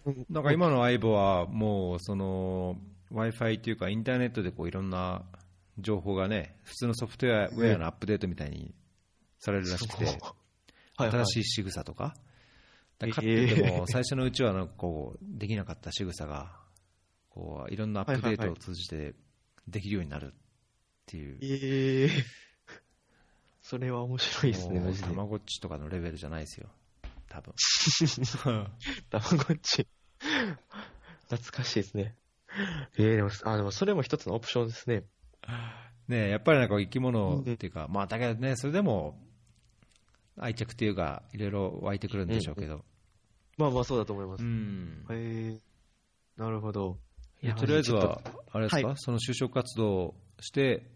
[0.04, 0.26] うん。
[0.28, 2.78] なんか今のアイボはもう、その、
[3.12, 5.24] Wi-Fi っていうかインターネットでこういろんな
[5.78, 8.74] 情報がね、普通のソフトウェアウェアのアップデートみたいに
[9.38, 10.18] されるらしくて、はい
[10.96, 11.10] はい。
[11.10, 12.16] 新しい仕草とか、
[12.98, 16.58] だかってても最初のうちはなんかこう、できなかった仕草が、
[17.28, 19.14] こう、いろんなアップデートを通じて
[19.68, 20.34] できるようになる
[21.06, 21.38] っていう。
[21.40, 22.10] ええ
[23.62, 25.08] それは面白いですね、マジで。
[25.08, 26.68] たまごっちとかのレベルじゃないですよ、
[27.28, 27.54] 多分。
[29.10, 29.86] たまごっち。
[31.28, 32.16] 懐かしいですね。
[32.98, 35.04] ええでも、あ、でもそれも一つのオプションですね。
[36.08, 39.20] ねえやっぱりなんか生き物っていうか、まあだけどね、それでも
[40.36, 42.84] 愛着っていうか、いろいろ湧いてくるんでしょうけど、
[43.58, 44.44] まあまあそうだと思います。
[44.44, 45.60] うんへえ
[46.36, 46.98] なるほど。
[47.58, 48.20] とりあえずは、
[48.52, 50.86] あれですか、はその就職活動をして、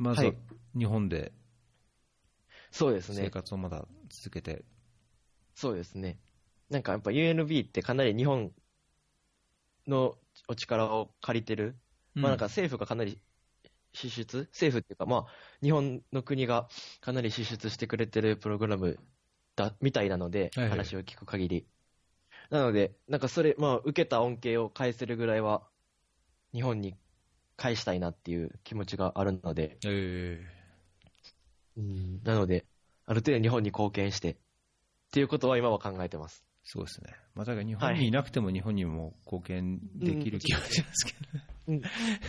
[0.00, 0.34] まず
[0.76, 1.30] 日本で
[2.70, 3.24] そうですね。
[3.24, 4.64] 生活をまだ続けて、
[5.54, 6.18] そうですね。
[6.70, 8.50] なんかやっぱ UNB ってかなり日本
[9.86, 10.16] の
[10.48, 11.76] お力を借りてる。
[12.14, 13.18] まあなんか政府がかなり
[13.92, 14.48] 支出？
[14.52, 15.26] 政府っていうかまあ
[15.62, 16.68] 日本の国が
[17.00, 18.98] かなり支出してくれてるプログラム
[19.54, 21.66] だ、みたいなので、はいはい話を聞く限り。
[22.48, 25.62] なので、なんかそれ、まあ受けた恩恵を返せるぐらいは
[26.54, 26.96] 日本に
[27.60, 30.42] 返したいなっていう気持ちがあるので、え
[31.76, 32.64] うんなので、
[33.04, 34.36] ある程度日本に貢献して、っ
[35.12, 36.42] ていうことは今は考えてます。
[36.64, 37.12] そうですね。
[37.34, 41.14] まあ、だから日本にいなくても日本にも貢献できる気がしますけ
[41.68, 41.76] うん。
[41.76, 41.82] い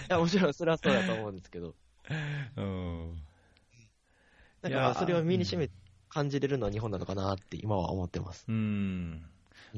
[0.10, 1.76] や、もちろんそれはそうだと思うんですけど、ど。
[2.62, 3.24] うん。
[4.64, 5.70] なんかまあそれを身にしめ、
[6.10, 8.44] 感じれるのは日本なのかなって今は思ってます。
[8.50, 9.26] うん。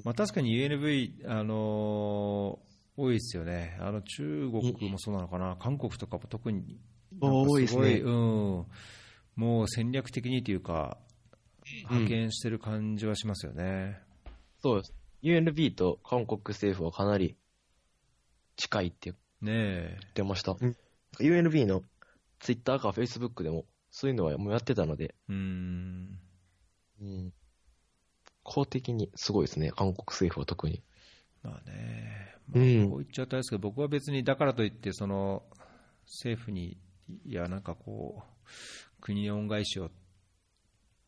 [0.03, 3.77] まあ、確かに UNV、あのー多いですよね。
[3.79, 6.79] あの中国もそうなのかな、韓国とかも特に。
[7.19, 8.65] 多いですねうん。
[9.35, 11.13] もう戦略的にというか、うん
[11.89, 13.97] 派遣してる感じはしますよね。
[14.61, 14.93] そうです。
[15.23, 17.37] UNB と韓国政府はかなり
[18.57, 19.95] 近いって言。
[19.95, 20.55] ってました。
[21.19, 21.83] UNB の
[22.39, 26.19] Twitter か Facebook でもそういうのはもうやってたので、うん。
[27.01, 27.33] うん、
[28.43, 30.83] 公的にすごいですね、韓国政府は特に。
[31.43, 32.79] まあね、うん。
[32.79, 35.43] まあ、こう言っちゃったんですけど、僕は別にだからといって、その
[36.05, 36.77] 政府に、
[37.25, 39.91] いや、なんかこう、国に恩返しをっ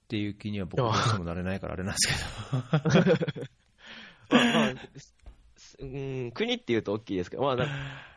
[0.07, 2.13] ていう気には僕どうしてもなれないから、あれなんですけ
[3.31, 3.45] ど、
[4.35, 4.73] まあ
[5.79, 7.67] うん、国っていうと大きいですけど、まあな、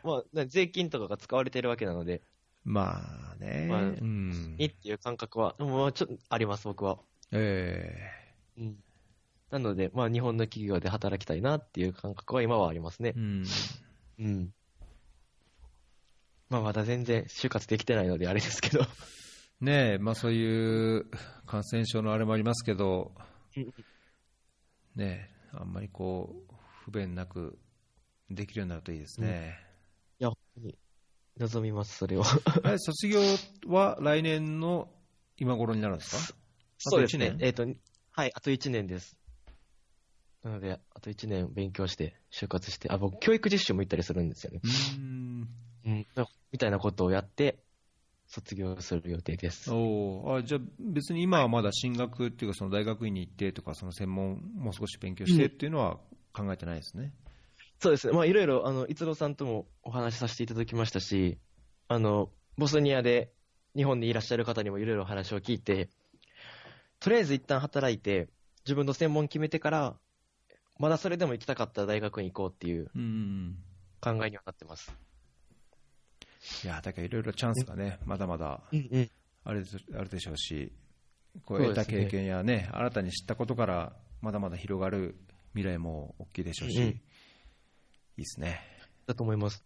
[0.03, 2.21] まあ、な税金とかが使われてるわけなので、
[2.63, 6.99] まあね、まあうん、いいっていう感覚は、もうちょっとあります、僕は。
[7.31, 7.95] え。
[8.57, 8.83] うん。
[9.51, 13.19] なので、まあ、日本の企業で働きたいなっていう感覚は今はありますねえ。
[13.19, 13.43] うん、
[14.19, 14.53] うん。
[16.49, 18.85] まあ、まだ全然就活できてないのであれですけど。
[19.61, 21.05] ねえ、まあそういう
[21.45, 23.11] 感染症のあれもありますけど、
[24.95, 26.53] ねえ、あんまりこう、
[26.85, 27.59] 不便なく
[28.29, 29.59] できるようになるといいですね。
[30.19, 30.77] いや、本当に、
[31.39, 32.23] 望みます、それを。
[32.63, 33.19] あれ卒業
[33.67, 34.89] は来年の
[35.37, 36.35] 今頃になるんですか？
[36.77, 37.25] そうですあと。
[37.25, 37.37] 一年？
[37.37, 37.67] ねえっ、と、
[38.11, 39.17] はい、あと1年です。
[40.43, 44.61] なので、あと1年勉強して、就活して、あ、僕、教育実習も行ったりするんですよね。
[44.63, 45.47] うーん
[45.85, 46.07] うん。
[46.51, 47.59] みたいなことをやって、
[48.27, 49.71] 卒業する予定です。
[49.71, 55.97] おーあじゃあ別に今はまだ進学っていうか、その大学院に行ってとか、その専門もう少し勉強してっていうのは
[56.31, 57.11] 考えてないですね。
[57.79, 58.13] そうですね。
[58.13, 61.39] まあ、いろいろ、あの、逸郎さんともお話しさせていただきましたし、
[61.87, 63.31] あの、ボスニアで
[63.75, 65.89] 日本にいらっしゃる方にもいろいろ話を聞いて、
[66.99, 68.27] とりあえず一旦働いて、
[68.65, 69.95] 自分の専門決めてから、
[70.79, 73.57] まだそれでも行きたかったら大学に行こうっていううん
[74.01, 74.91] 考えにはなってます。
[76.63, 78.63] いやだからいろいろチャンスがね、まだまだ。
[79.43, 79.65] ある
[79.95, 80.71] あるでしょうし、
[81.45, 85.15] こう得た経験やね、新たに知ったことから、まだまだ広がる
[85.53, 87.01] 未来も大きいでしょうし、うんうん
[88.17, 88.59] いいですね。
[89.05, 89.63] だと思います。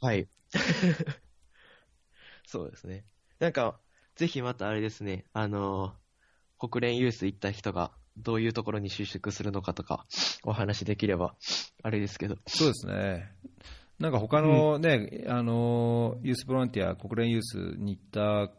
[0.00, 0.26] はい。
[2.46, 3.04] そうですね。
[3.38, 3.78] なんか、
[4.14, 5.94] ぜひまたあれですね、あの、
[6.58, 10.06] 国連ユース行った人がどういうところに就職するのかとか、
[10.44, 11.34] お話できれば、
[11.82, 12.36] あれですけど。
[12.46, 13.32] そうですね。
[13.98, 18.52] なんか他のね、あの、ユースボランティア、国連ユースに行った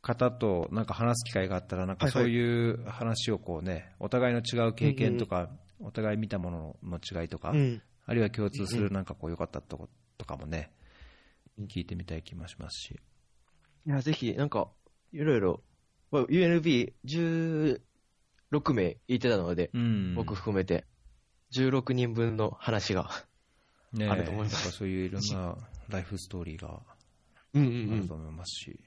[0.00, 5.50] 方となんか話す機会があったら、なんかそういう話をこうね、お互いの違う経験とか、
[5.80, 7.82] お互い見たものの違いとか、ん。
[8.06, 9.88] あるいは共通すうんるなんかこう良かったとこ
[10.18, 10.72] とかもね、
[11.68, 13.00] 聞いてみたい気もしますし。
[13.86, 14.68] いや、ぜひ、なんか、
[15.12, 15.62] いろいろ、
[16.10, 16.24] ま
[18.52, 20.14] あ UNB16 名いてたので、うん。
[20.14, 20.84] 僕含めて、
[21.52, 23.10] 16人分の話が。
[23.92, 25.56] ねあると思いますそういういろんな
[25.88, 26.78] ライフストーリーが
[27.54, 28.80] うんあると思いますし。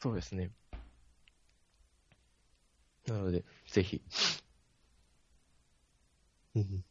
[0.00, 0.50] そうですね。
[3.06, 4.00] なので、ぜひ。
[6.54, 6.84] うんで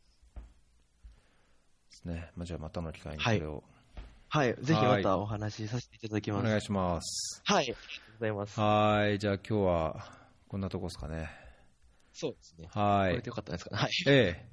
[1.90, 2.32] すね。
[2.36, 3.64] まあ、じゃあまたの機会にそはいれを
[4.34, 6.46] はい、ぜひまたお話しさせていただきます。
[6.46, 7.42] お願いします。
[7.44, 8.60] はい、ありがとうございます。
[8.60, 9.20] はい。
[9.20, 10.06] じゃあ今日は
[10.48, 11.41] こんなとこですかね。
[12.14, 12.68] そうですね。
[12.72, 13.28] はいこれで。
[13.30, 13.78] よかったですかね。
[13.78, 13.92] はい。
[14.08, 14.52] ええ。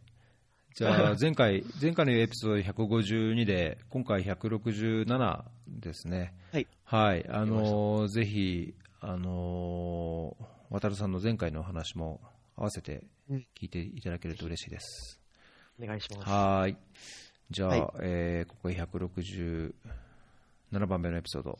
[0.74, 6.34] じゃあ 前回、前回のエピソード152で、今回167ですね。
[6.52, 6.66] はい。
[6.84, 7.28] はい。
[7.28, 12.20] あのーぜひ、あのー渡るさんの前回のお話も
[12.54, 15.18] 合わせてうん聞いていただけると嬉しいです。
[15.82, 16.28] お願いします。
[16.28, 16.76] はい。
[17.50, 19.72] じゃあ、はいえーここ167
[20.86, 21.58] 番目のエピソード、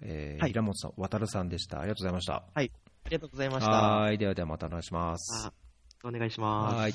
[0.00, 1.78] えーはい平本さん、渡るさんでした。
[1.80, 2.44] ありがとうございました。
[2.54, 2.62] あ
[3.12, 3.70] りがとうございました。
[3.70, 4.18] はい。
[4.18, 5.46] ではではまたお願いします。
[5.46, 5.52] あ
[6.04, 6.76] お願いします。
[6.76, 6.94] はい。